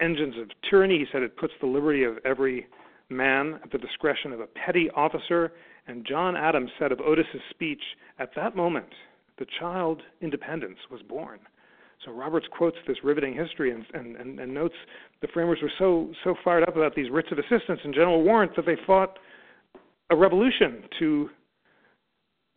engines 0.00 0.34
of 0.40 0.48
tyranny. 0.68 0.98
He 0.98 1.06
said 1.12 1.22
it 1.22 1.36
puts 1.36 1.52
the 1.60 1.66
liberty 1.66 2.04
of 2.04 2.18
every 2.24 2.66
man 3.08 3.58
at 3.62 3.72
the 3.72 3.78
discretion 3.78 4.32
of 4.32 4.40
a 4.40 4.46
petty 4.46 4.90
officer 4.94 5.52
and 5.90 6.06
John 6.06 6.36
Adams 6.36 6.70
said 6.78 6.92
of 6.92 7.00
Otis's 7.00 7.40
speech, 7.50 7.82
at 8.20 8.30
that 8.36 8.54
moment, 8.54 8.86
the 9.38 9.46
child 9.58 10.02
independence 10.20 10.78
was 10.88 11.02
born. 11.02 11.40
So 12.04 12.12
Roberts 12.12 12.46
quotes 12.56 12.76
this 12.86 12.98
riveting 13.02 13.34
history 13.34 13.72
and, 13.72 13.84
and, 13.92 14.16
and, 14.16 14.38
and 14.38 14.54
notes 14.54 14.74
the 15.20 15.28
framers 15.34 15.58
were 15.60 15.72
so 15.78 16.12
so 16.24 16.34
fired 16.44 16.62
up 16.62 16.76
about 16.76 16.94
these 16.94 17.10
writs 17.10 17.28
of 17.32 17.38
assistance 17.38 17.80
and 17.82 17.92
general 17.92 18.22
warrants 18.22 18.54
that 18.56 18.66
they 18.66 18.76
fought 18.86 19.18
a 20.10 20.16
revolution 20.16 20.84
to 21.00 21.28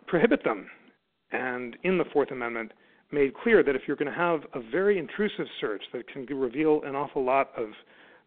prohibit 0.05 0.43
them. 0.43 0.70
And 1.32 1.76
in 1.84 1.97
the 1.97 2.05
Fourth 2.14 2.32
Amendment, 2.32 2.72
made 3.12 3.34
clear 3.34 3.64
that 3.64 3.76
if 3.76 3.82
you're 3.88 3.97
going 3.97 4.12
to 4.12 4.18
have 4.18 4.41
a 4.53 4.60
very 4.72 4.99
intrusive 4.99 5.45
search 5.60 5.84
that 5.93 6.07
can 6.07 6.26
reveal 6.26 6.82
an 6.86 6.95
awful 6.95 7.24
lot 7.26 7.49
of 7.57 7.70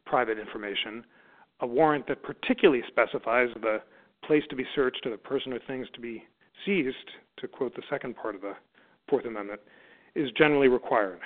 private 0.05 0.39
information, 0.39 1.05
a 1.61 1.67
warrant 1.67 2.07
that 2.09 2.23
particularly 2.23 2.83
specifies 2.89 3.49
the 3.63 3.81
place 4.25 4.43
to 4.51 4.57
be 4.57 4.65
searched 4.75 5.05
or 5.05 5.11
the 5.11 5.17
person 5.17 5.53
or 5.53 5.59
things 5.67 5.87
to 5.95 6.01
be 6.01 6.25
seized, 6.65 6.97
to 7.39 7.49
quote 7.49 7.75
the 7.75 7.83
second 7.91 8.17
part 8.17 8.35
of 8.35 8.41
the 8.41 8.55
Fourth 9.09 9.25
Amendment, 9.27 9.61
is 10.15 10.31
generally 10.37 10.69
required. 10.69 11.21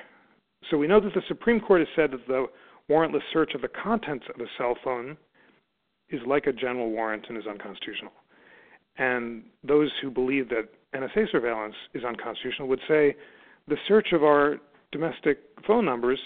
So 0.71 0.77
we 0.77 0.87
know 0.87 1.01
that 1.01 1.15
the 1.15 1.23
Supreme 1.29 1.61
Court 1.61 1.81
has 1.81 1.89
said 1.97 2.11
that 2.13 2.27
the 2.27 2.47
warrantless 2.91 3.23
search 3.33 3.55
of 3.55 3.63
the 3.63 3.69
contents 3.69 4.27
of 4.35 4.41
a 4.41 4.47
cell 4.59 4.77
phone 4.83 5.17
is 6.11 6.21
like 6.27 6.47
a 6.47 6.53
general 6.53 6.91
warrant 6.91 7.25
and 7.29 7.39
is 7.39 7.47
unconstitutional. 7.47 8.13
And 8.99 9.45
those 9.63 9.91
who 10.03 10.11
believe 10.11 10.49
that 10.51 10.69
NSA 10.95 11.31
surveillance 11.31 11.77
is 11.95 12.05
unconstitutional 12.05 12.69
would 12.69 12.81
say 12.89 13.17
the 13.69 13.77
search 13.87 14.09
of 14.13 14.25
our 14.25 14.59
domestic 14.93 15.39
phone 15.67 15.85
numbers 15.85 16.19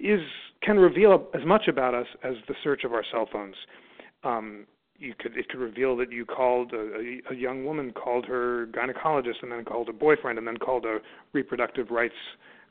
is 0.00 0.20
can 0.62 0.78
reveal 0.78 1.28
as 1.34 1.44
much 1.44 1.68
about 1.68 1.94
us 1.94 2.06
as 2.24 2.34
the 2.48 2.54
search 2.62 2.84
of 2.84 2.92
our 2.92 3.04
cell 3.12 3.28
phones. 3.30 3.54
Um, 4.24 4.66
you 5.02 5.14
could 5.18 5.36
it 5.36 5.48
could 5.48 5.58
reveal 5.58 5.96
that 5.96 6.12
you 6.12 6.24
called 6.24 6.72
a, 6.72 7.18
a 7.30 7.34
young 7.34 7.64
woman 7.64 7.92
called 7.92 8.24
her 8.26 8.68
gynecologist 8.68 9.42
and 9.42 9.50
then 9.50 9.64
called 9.64 9.88
a 9.88 9.92
boyfriend 9.92 10.38
and 10.38 10.46
then 10.46 10.56
called 10.56 10.84
a 10.84 10.98
reproductive 11.32 11.90
rights 11.90 12.14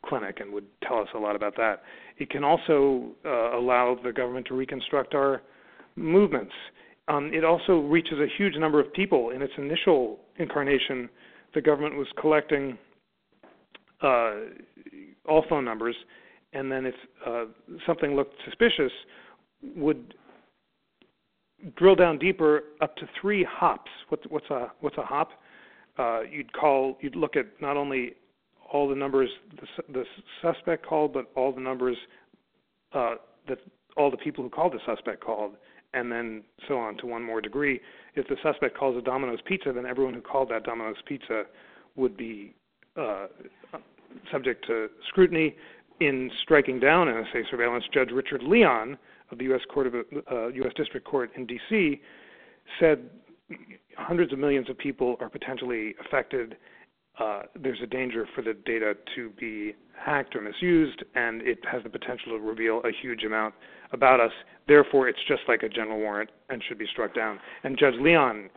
clinic 0.05 0.39
and 0.39 0.51
would 0.51 0.65
tell 0.87 0.99
us 0.99 1.09
a 1.13 1.17
lot 1.17 1.35
about 1.35 1.55
that. 1.57 1.83
It 2.17 2.29
can 2.29 2.43
also 2.43 3.11
uh, 3.25 3.57
allow 3.57 3.97
the 4.01 4.11
government 4.11 4.47
to 4.47 4.55
reconstruct 4.55 5.13
our 5.13 5.41
movements. 5.95 6.53
Um, 7.07 7.31
it 7.33 7.43
also 7.43 7.79
reaches 7.79 8.17
a 8.19 8.27
huge 8.37 8.55
number 8.55 8.79
of 8.79 8.91
people. 8.93 9.31
In 9.31 9.41
its 9.41 9.53
initial 9.57 10.19
incarnation, 10.37 11.09
the 11.53 11.61
government 11.61 11.97
was 11.97 12.07
collecting 12.19 12.77
uh, 14.01 14.33
all 15.27 15.43
phone 15.49 15.65
numbers, 15.65 15.95
and 16.53 16.71
then 16.71 16.85
if 16.85 16.95
uh, 17.27 17.45
something 17.85 18.15
looked 18.15 18.33
suspicious, 18.45 18.91
would 19.75 20.15
drill 21.75 21.95
down 21.95 22.17
deeper 22.17 22.63
up 22.81 22.95
to 22.97 23.07
three 23.19 23.45
hops. 23.49 23.91
What's, 24.09 24.23
what's 24.29 24.49
a 24.49 24.71
what's 24.79 24.97
a 24.97 25.03
hop? 25.03 25.31
Uh, 25.97 26.21
you'd 26.21 26.51
call 26.53 26.97
you'd 27.01 27.15
look 27.15 27.35
at 27.35 27.45
not 27.61 27.77
only 27.77 28.13
all 28.71 28.87
the 28.87 28.95
numbers 28.95 29.29
the, 29.59 29.83
the 29.93 30.03
suspect 30.41 30.85
called, 30.85 31.13
but 31.13 31.29
all 31.35 31.51
the 31.51 31.61
numbers 31.61 31.97
uh, 32.93 33.15
that 33.47 33.59
all 33.97 34.09
the 34.09 34.17
people 34.17 34.43
who 34.43 34.49
called 34.49 34.73
the 34.73 34.79
suspect 34.85 35.23
called, 35.23 35.55
and 35.93 36.11
then 36.11 36.43
so 36.67 36.77
on 36.77 36.97
to 36.97 37.05
one 37.05 37.23
more 37.23 37.41
degree. 37.41 37.79
If 38.15 38.27
the 38.27 38.35
suspect 38.41 38.77
calls 38.77 38.97
a 38.97 39.01
Domino's 39.01 39.39
Pizza, 39.45 39.71
then 39.73 39.85
everyone 39.85 40.13
who 40.13 40.21
called 40.21 40.49
that 40.49 40.63
Domino's 40.63 41.01
Pizza 41.05 41.43
would 41.95 42.15
be 42.15 42.53
uh, 42.97 43.27
subject 44.31 44.65
to 44.67 44.89
scrutiny. 45.09 45.55
In 45.99 46.31
striking 46.41 46.79
down 46.79 47.07
NSA 47.07 47.43
surveillance, 47.51 47.83
Judge 47.93 48.09
Richard 48.11 48.41
Leon 48.41 48.97
of 49.31 49.37
the 49.37 49.45
U.S. 49.45 49.61
Court 49.73 49.87
of 49.87 49.95
uh, 49.95 50.47
U.S. 50.47 50.71
District 50.75 51.05
Court 51.05 51.31
in 51.35 51.45
D.C. 51.45 52.01
said 52.79 53.09
hundreds 53.97 54.31
of 54.33 54.39
millions 54.39 54.69
of 54.69 54.77
people 54.77 55.15
are 55.19 55.29
potentially 55.29 55.95
affected. 56.05 56.55
Uh, 57.19 57.41
there's 57.61 57.79
a 57.83 57.87
danger 57.87 58.27
for 58.33 58.41
the 58.41 58.53
data 58.65 58.95
to 59.15 59.29
be 59.39 59.73
hacked 59.97 60.35
or 60.35 60.41
misused, 60.41 61.03
and 61.15 61.41
it 61.41 61.59
has 61.69 61.83
the 61.83 61.89
potential 61.89 62.37
to 62.37 62.39
reveal 62.39 62.81
a 62.85 62.91
huge 63.01 63.23
amount 63.23 63.53
about 63.91 64.19
us. 64.19 64.31
Therefore, 64.67 65.07
it's 65.07 65.19
just 65.27 65.41
like 65.47 65.63
a 65.63 65.69
general 65.69 65.99
warrant 65.99 66.29
and 66.49 66.63
should 66.67 66.77
be 66.77 66.87
struck 66.91 67.13
down. 67.13 67.39
And 67.63 67.77
Judge 67.77 67.95
Leon 67.99 68.49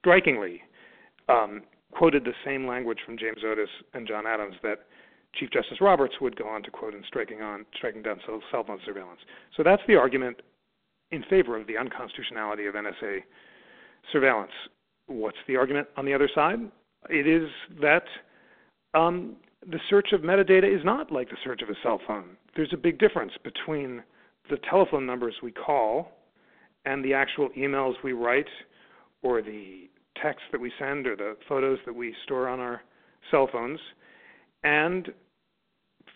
strikingly 0.00 0.60
um, 1.28 1.62
quoted 1.92 2.24
the 2.24 2.34
same 2.44 2.66
language 2.66 2.98
from 3.06 3.16
James 3.16 3.38
Otis 3.44 3.70
and 3.94 4.06
John 4.06 4.26
Adams 4.26 4.56
that 4.62 4.80
Chief 5.38 5.50
Justice 5.50 5.80
Roberts 5.80 6.14
would 6.20 6.36
go 6.36 6.48
on 6.48 6.62
to 6.62 6.70
quote 6.70 6.94
in 6.94 7.02
striking 7.06 7.42
on 7.42 7.66
striking 7.76 8.02
down 8.02 8.20
cell 8.26 8.64
phone 8.66 8.78
surveillance. 8.84 9.20
So 9.56 9.62
that's 9.62 9.82
the 9.88 9.96
argument 9.96 10.38
in 11.10 11.22
favor 11.30 11.58
of 11.58 11.66
the 11.66 11.76
unconstitutionality 11.76 12.66
of 12.66 12.74
NSA 12.74 13.20
surveillance. 14.12 14.52
What's 15.06 15.38
the 15.46 15.56
argument 15.56 15.88
on 15.96 16.04
the 16.04 16.14
other 16.14 16.28
side? 16.34 16.58
It 17.10 17.26
is 17.26 17.48
that 17.80 18.04
um, 18.94 19.36
the 19.70 19.78
search 19.90 20.12
of 20.12 20.22
metadata 20.22 20.72
is 20.72 20.84
not 20.84 21.12
like 21.12 21.28
the 21.28 21.36
search 21.44 21.62
of 21.62 21.68
a 21.68 21.74
cell 21.82 22.00
phone. 22.06 22.36
There's 22.56 22.72
a 22.72 22.78
big 22.78 22.98
difference 22.98 23.32
between 23.42 24.02
the 24.50 24.58
telephone 24.70 25.06
numbers 25.06 25.34
we 25.42 25.52
call 25.52 26.12
and 26.84 27.04
the 27.04 27.14
actual 27.14 27.48
emails 27.56 27.94
we 28.02 28.12
write 28.12 28.48
or 29.22 29.42
the 29.42 29.88
text 30.22 30.42
that 30.52 30.60
we 30.60 30.70
send 30.78 31.06
or 31.06 31.16
the 31.16 31.36
photos 31.48 31.78
that 31.86 31.94
we 31.94 32.14
store 32.24 32.48
on 32.48 32.60
our 32.60 32.82
cell 33.30 33.48
phones. 33.50 33.80
And 34.62 35.12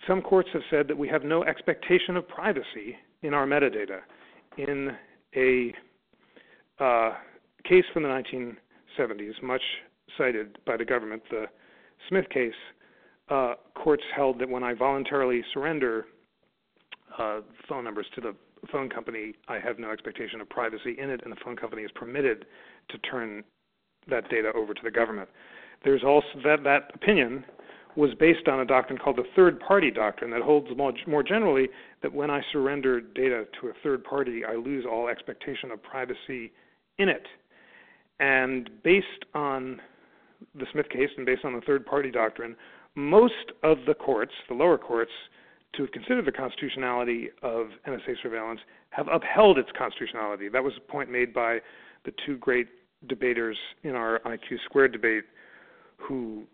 some 0.07 0.23
courts 0.23 0.49
have 0.53 0.63
said 0.71 0.89
that 0.89 0.97
we 0.97 1.09
have 1.09 1.25
no 1.25 1.45
expectation 1.45 2.17
of 2.17 2.27
privacy 2.29 2.97
in 3.23 3.35
our 3.35 3.47
metadata. 3.47 4.01
In 4.57 4.91
a 5.37 5.75
uh, 6.83 7.15
case 7.65 7.85
from 7.93 8.05
the 8.05 8.09
1970s, 8.09 9.43
much 9.43 9.63
cited 10.17 10.59
by 10.67 10.77
the 10.77 10.85
government, 10.85 11.23
the 11.31 11.47
Smith 12.09 12.29
case, 12.31 12.53
uh, 13.29 13.55
courts 13.75 14.03
held 14.15 14.39
that 14.41 14.49
when 14.49 14.63
I 14.63 14.75
voluntarily 14.75 15.43
surrender 15.53 16.07
uh, 17.19 17.41
phone 17.69 17.85
numbers 17.85 18.07
to 18.15 18.21
the 18.21 18.35
phone 18.73 18.89
company, 18.89 19.35
I 19.49 19.59
have 19.59 19.79
no 19.79 19.91
expectation 19.91 20.41
of 20.41 20.49
privacy 20.49 20.97
in 20.99 21.11
it, 21.11 21.21
and 21.25 21.33
the 21.33 21.37
phone 21.45 21.57
company 21.57 21.83
is 21.83 21.91
permitted 21.95 22.47
to 22.91 22.99
turn 22.99 23.45
that 24.09 24.29
data 24.31 24.53
over 24.55 24.75
to 24.75 24.81
the 24.83 24.91
government. 24.91 25.29
There's 25.85 26.03
also 26.03 26.27
that 26.45 26.65
that 26.65 26.91
opinion 26.95 27.45
was 27.99 28.15
based 28.21 28.47
on 28.47 28.61
a 28.61 28.65
doctrine 28.65 28.97
called 28.97 29.17
the 29.17 29.27
third 29.35 29.59
party 29.59 29.91
doctrine 29.91 30.31
that 30.31 30.41
holds 30.41 30.69
more, 30.77 31.23
generally 31.25 31.69
that 32.01 32.15
when 32.15 32.31
I 32.31 32.41
surrender 32.53 33.01
data 33.01 33.45
to 33.61 33.69
a 33.69 33.73
third 33.83 34.05
party, 34.05 34.45
I 34.45 34.55
lose 34.55 34.85
all 34.89 35.09
expectation 35.09 35.73
of 35.73 35.83
privacy 35.83 36.53
in 36.99 37.09
it. 37.09 37.27
And 38.21 38.71
based 38.85 39.25
on 39.35 39.81
the 40.55 40.67
Smith 40.71 40.89
case 40.91 41.09
and 41.17 41.27
based 41.27 41.45
on 41.45 41.55
the 41.55 41.61
third 41.63 41.85
party 41.85 42.13
doctrine, 42.13 42.55
most 42.95 43.35
of 43.65 43.79
the 43.85 43.95
courts, 43.95 44.33
the 44.49 44.55
lower 44.55 44.79
courts, 44.79 45.11
to 45.75 45.83
have 45.83 45.91
considered 45.91 46.25
the 46.25 46.33
constitutionality 46.33 47.31
of 47.43 47.67
NSA 47.85 48.15
surveillance 48.23 48.61
have 48.91 49.09
upheld 49.09 49.59
its 49.59 49.71
constitutionality. 49.77 50.49
That 50.49 50.63
was 50.63 50.73
a 50.77 50.93
point 50.93 51.11
made 51.11 51.35
by 51.35 51.59
the 52.05 52.13
two 52.25 52.37
great 52.37 52.69
debaters 53.09 53.59
in 53.83 53.97
our 53.97 54.21
IQ 54.21 54.59
squared 54.67 54.93
debate 54.93 55.25
who 55.97 56.45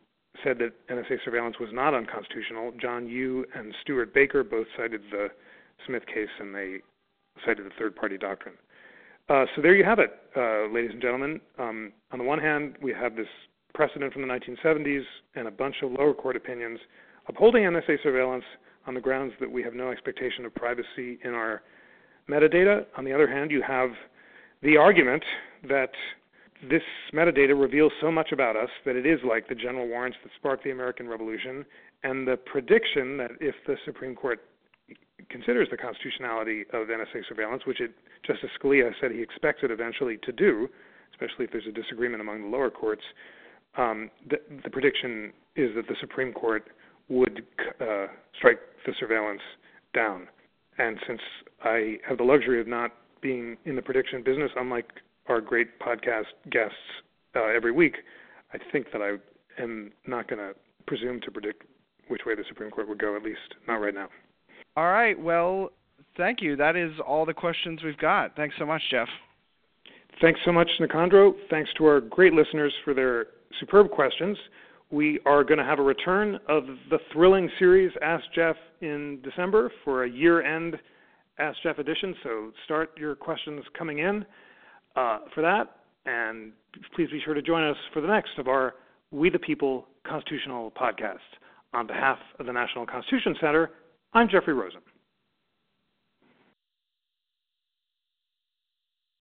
said 0.42 0.58
that 0.58 0.72
NSA 0.88 1.18
surveillance 1.24 1.56
was 1.60 1.70
not 1.72 1.94
unconstitutional. 1.94 2.72
John 2.80 3.06
Yoo 3.06 3.44
and 3.54 3.74
Stewart 3.82 4.12
Baker 4.12 4.42
both 4.42 4.66
cited 4.76 5.02
the 5.10 5.28
Smith 5.86 6.04
case 6.06 6.28
and 6.40 6.54
they 6.54 6.78
cited 7.46 7.64
the 7.66 7.70
third 7.78 7.94
party 7.94 8.18
doctrine. 8.18 8.54
Uh, 9.28 9.46
so 9.54 9.62
there 9.62 9.74
you 9.74 9.84
have 9.84 9.98
it, 9.98 10.10
uh, 10.36 10.72
ladies 10.72 10.90
and 10.92 11.00
gentlemen. 11.00 11.40
Um, 11.58 11.92
on 12.12 12.18
the 12.18 12.24
one 12.24 12.38
hand, 12.38 12.76
we 12.82 12.92
have 12.92 13.16
this 13.16 13.28
precedent 13.74 14.12
from 14.12 14.22
the 14.22 14.28
1970s 14.28 15.02
and 15.34 15.48
a 15.48 15.50
bunch 15.50 15.76
of 15.82 15.92
lower 15.92 16.14
court 16.14 16.36
opinions 16.36 16.78
upholding 17.28 17.64
NSA 17.64 18.02
surveillance 18.02 18.44
on 18.86 18.94
the 18.94 19.00
grounds 19.00 19.32
that 19.40 19.50
we 19.50 19.62
have 19.62 19.74
no 19.74 19.90
expectation 19.90 20.44
of 20.44 20.54
privacy 20.54 21.18
in 21.24 21.32
our 21.32 21.62
metadata. 22.28 22.84
On 22.98 23.04
the 23.04 23.12
other 23.12 23.26
hand, 23.26 23.50
you 23.50 23.62
have 23.62 23.90
the 24.62 24.76
argument 24.76 25.24
that 25.68 25.90
this 26.70 26.82
metadata 27.12 27.58
reveals 27.58 27.92
so 28.00 28.10
much 28.10 28.32
about 28.32 28.56
us 28.56 28.68
that 28.84 28.96
it 28.96 29.06
is 29.06 29.20
like 29.26 29.48
the 29.48 29.54
general 29.54 29.88
warrants 29.88 30.18
that 30.22 30.30
sparked 30.36 30.64
the 30.64 30.70
American 30.70 31.08
Revolution, 31.08 31.64
and 32.02 32.26
the 32.26 32.36
prediction 32.36 33.16
that 33.18 33.30
if 33.40 33.54
the 33.66 33.76
Supreme 33.84 34.14
Court 34.14 34.40
considers 35.30 35.68
the 35.70 35.76
constitutionality 35.76 36.62
of 36.72 36.88
NSA 36.88 37.26
surveillance, 37.28 37.62
which 37.66 37.80
it, 37.80 37.92
Justice 38.26 38.50
Scalia 38.60 38.90
said 39.00 39.10
he 39.10 39.22
expects 39.22 39.60
it 39.62 39.70
eventually 39.70 40.18
to 40.22 40.32
do, 40.32 40.68
especially 41.12 41.44
if 41.44 41.52
there's 41.52 41.66
a 41.68 41.72
disagreement 41.72 42.20
among 42.20 42.42
the 42.42 42.48
lower 42.48 42.70
courts, 42.70 43.02
um, 43.76 44.10
the, 44.28 44.36
the, 44.62 44.70
prediction 44.70 45.32
is 45.56 45.70
that 45.74 45.88
the 45.88 45.96
Supreme 46.00 46.32
Court 46.32 46.68
would 47.08 47.44
uh, 47.80 48.06
strike 48.36 48.60
the 48.86 48.92
surveillance 49.00 49.40
down. 49.94 50.28
And 50.78 50.98
since 51.06 51.20
I 51.62 51.96
have 52.08 52.18
the 52.18 52.24
luxury 52.24 52.60
of 52.60 52.68
not 52.68 52.92
being 53.20 53.56
in 53.64 53.74
the 53.74 53.82
prediction 53.82 54.22
business, 54.22 54.50
unlike 54.56 54.86
our 55.28 55.40
great 55.40 55.78
podcast 55.80 56.26
guests 56.50 56.76
uh, 57.34 57.46
every 57.46 57.72
week, 57.72 57.96
I 58.52 58.58
think 58.72 58.86
that 58.92 59.02
I 59.02 59.62
am 59.62 59.92
not 60.06 60.28
going 60.28 60.38
to 60.38 60.54
presume 60.86 61.20
to 61.22 61.30
predict 61.30 61.64
which 62.08 62.22
way 62.26 62.34
the 62.34 62.44
Supreme 62.48 62.70
Court 62.70 62.88
would 62.88 62.98
go, 62.98 63.16
at 63.16 63.22
least 63.22 63.40
not 63.66 63.76
right 63.76 63.94
now. 63.94 64.08
All 64.76 64.90
right. 64.90 65.18
Well, 65.18 65.70
thank 66.16 66.42
you. 66.42 66.56
That 66.56 66.76
is 66.76 66.92
all 67.06 67.24
the 67.24 67.34
questions 67.34 67.80
we've 67.82 67.98
got. 67.98 68.36
Thanks 68.36 68.54
so 68.58 68.66
much, 68.66 68.82
Jeff. 68.90 69.08
Thanks 70.20 70.40
so 70.44 70.52
much, 70.52 70.68
Nicandro. 70.80 71.32
Thanks 71.50 71.70
to 71.78 71.86
our 71.86 72.00
great 72.00 72.32
listeners 72.32 72.72
for 72.84 72.94
their 72.94 73.26
superb 73.58 73.90
questions. 73.90 74.36
We 74.90 75.18
are 75.26 75.42
going 75.42 75.58
to 75.58 75.64
have 75.64 75.78
a 75.78 75.82
return 75.82 76.38
of 76.48 76.64
the 76.90 76.98
thrilling 77.12 77.50
series 77.58 77.90
Ask 78.02 78.24
Jeff 78.34 78.56
in 78.80 79.18
December 79.24 79.72
for 79.84 80.04
a 80.04 80.10
year 80.10 80.42
end 80.42 80.78
Ask 81.38 81.58
Jeff 81.62 81.78
edition. 81.78 82.14
So 82.22 82.52
start 82.64 82.90
your 82.96 83.16
questions 83.16 83.64
coming 83.76 83.98
in 83.98 84.24
uh, 84.96 85.18
for 85.34 85.42
that. 85.42 85.76
And 86.06 86.52
please 86.94 87.08
be 87.10 87.20
sure 87.24 87.34
to 87.34 87.42
join 87.42 87.64
us 87.64 87.76
for 87.92 88.00
the 88.00 88.08
next 88.08 88.38
of 88.38 88.48
our 88.48 88.74
We 89.10 89.30
the 89.30 89.38
People 89.38 89.86
constitutional 90.06 90.72
podcasts. 90.72 91.18
On 91.72 91.86
behalf 91.86 92.18
of 92.38 92.46
the 92.46 92.52
National 92.52 92.86
Constitution 92.86 93.34
Center, 93.40 93.70
I'm 94.12 94.28
Jeffrey 94.28 94.54
Rosen. 94.54 94.80